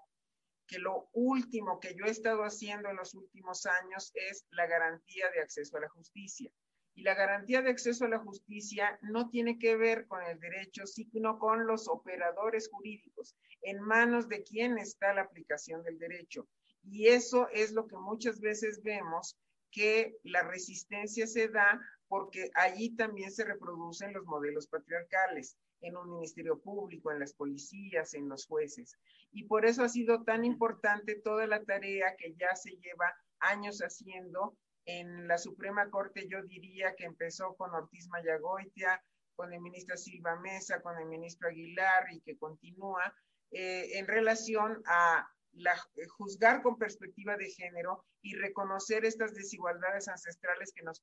[0.66, 5.30] que lo último que yo he estado haciendo en los últimos años es la garantía
[5.30, 6.50] de acceso a la justicia.
[6.94, 10.86] Y la garantía de acceso a la justicia no tiene que ver con el derecho,
[10.86, 16.48] sino con los operadores jurídicos, en manos de quién está la aplicación del derecho.
[16.82, 19.38] Y eso es lo que muchas veces vemos
[19.70, 21.80] que la resistencia se da
[22.10, 28.14] porque allí también se reproducen los modelos patriarcales en un ministerio público, en las policías,
[28.14, 28.98] en los jueces.
[29.30, 33.78] Y por eso ha sido tan importante toda la tarea que ya se lleva años
[33.78, 34.56] haciendo
[34.86, 39.00] en la Suprema Corte, yo diría que empezó con Ortiz Mayagoitia,
[39.36, 43.14] con el ministro Silva Mesa, con el ministro Aguilar y que continúa
[43.52, 50.72] eh, en relación a eh, juzgar con perspectiva de género y reconocer estas desigualdades ancestrales
[50.72, 51.02] que nos,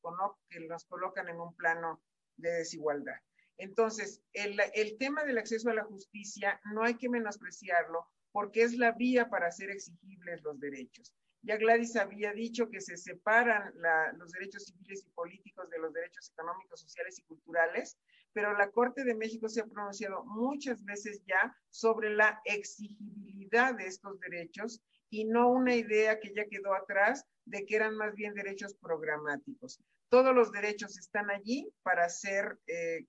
[0.49, 2.01] que nos colocan en un plano
[2.37, 3.17] de desigualdad.
[3.57, 8.77] Entonces, el, el tema del acceso a la justicia no hay que menospreciarlo porque es
[8.77, 11.13] la vía para hacer exigibles los derechos.
[11.41, 13.73] Ya Gladys había dicho que se separan
[14.17, 17.97] los derechos civiles y políticos de los derechos económicos, sociales y culturales,
[18.33, 23.87] pero la Corte de México se ha pronunciado muchas veces ya sobre la exigibilidad de
[23.87, 28.33] estos derechos y no una idea que ya quedó atrás de que eran más bien
[28.33, 29.79] derechos programáticos.
[30.09, 33.05] Todos los derechos están allí para ser, eh,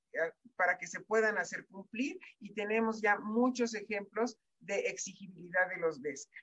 [0.57, 6.03] para que se puedan hacer cumplir y tenemos ya muchos ejemplos de exigibilidad de los
[6.03, 6.39] DESCA.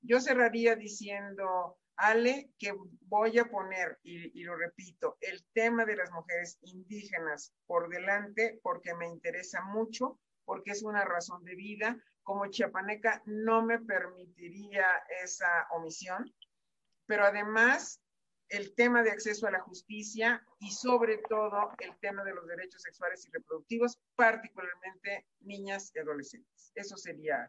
[0.00, 2.72] Yo cerraría diciendo, Ale, que
[3.02, 8.94] voy a poner, y, lo repito, el tema de las mujeres indígenas por delante porque
[8.94, 12.00] me interesa mucho, porque es una razón de vida.
[12.22, 14.86] Como chiapaneca no me permitiría
[15.22, 16.32] esa omisión,
[17.06, 18.00] pero además
[18.48, 22.82] el tema de acceso a la justicia y sobre todo el tema de los derechos
[22.82, 26.70] sexuales y reproductivos, particularmente niñas y adolescentes.
[26.74, 27.48] Eso sería.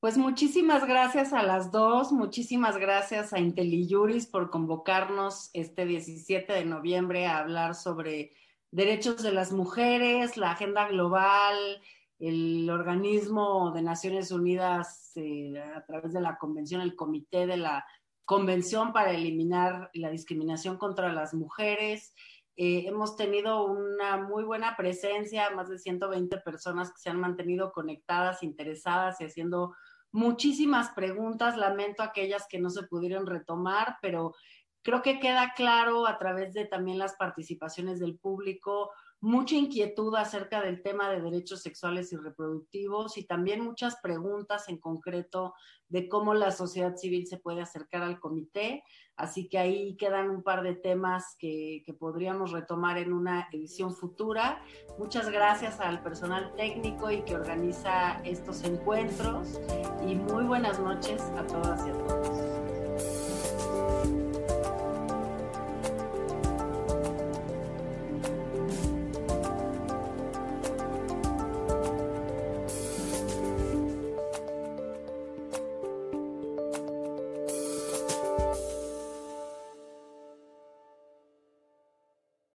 [0.00, 6.64] Pues muchísimas gracias a las dos, muchísimas gracias a IntelliJuris por convocarnos este 17 de
[6.64, 8.32] noviembre a hablar sobre
[8.70, 11.82] derechos de las mujeres, la agenda global,
[12.18, 17.84] el organismo de Naciones Unidas eh, a través de la convención, el comité de la
[18.24, 22.14] convención para eliminar la discriminación contra las mujeres.
[22.56, 27.70] Eh, hemos tenido una muy buena presencia, más de 120 personas que se han mantenido
[27.70, 29.74] conectadas, interesadas y haciendo
[30.12, 34.34] muchísimas preguntas, lamento aquellas que no se pudieron retomar, pero
[34.82, 38.90] creo que queda claro a través de también las participaciones del público
[39.20, 44.78] mucha inquietud acerca del tema de derechos sexuales y reproductivos y también muchas preguntas en
[44.78, 45.54] concreto
[45.88, 48.82] de cómo la sociedad civil se puede acercar al comité.
[49.16, 53.94] Así que ahí quedan un par de temas que, que podríamos retomar en una edición
[53.94, 54.62] futura.
[54.98, 59.60] Muchas gracias al personal técnico y que organiza estos encuentros
[60.08, 62.19] y muy buenas noches a todas y a todos.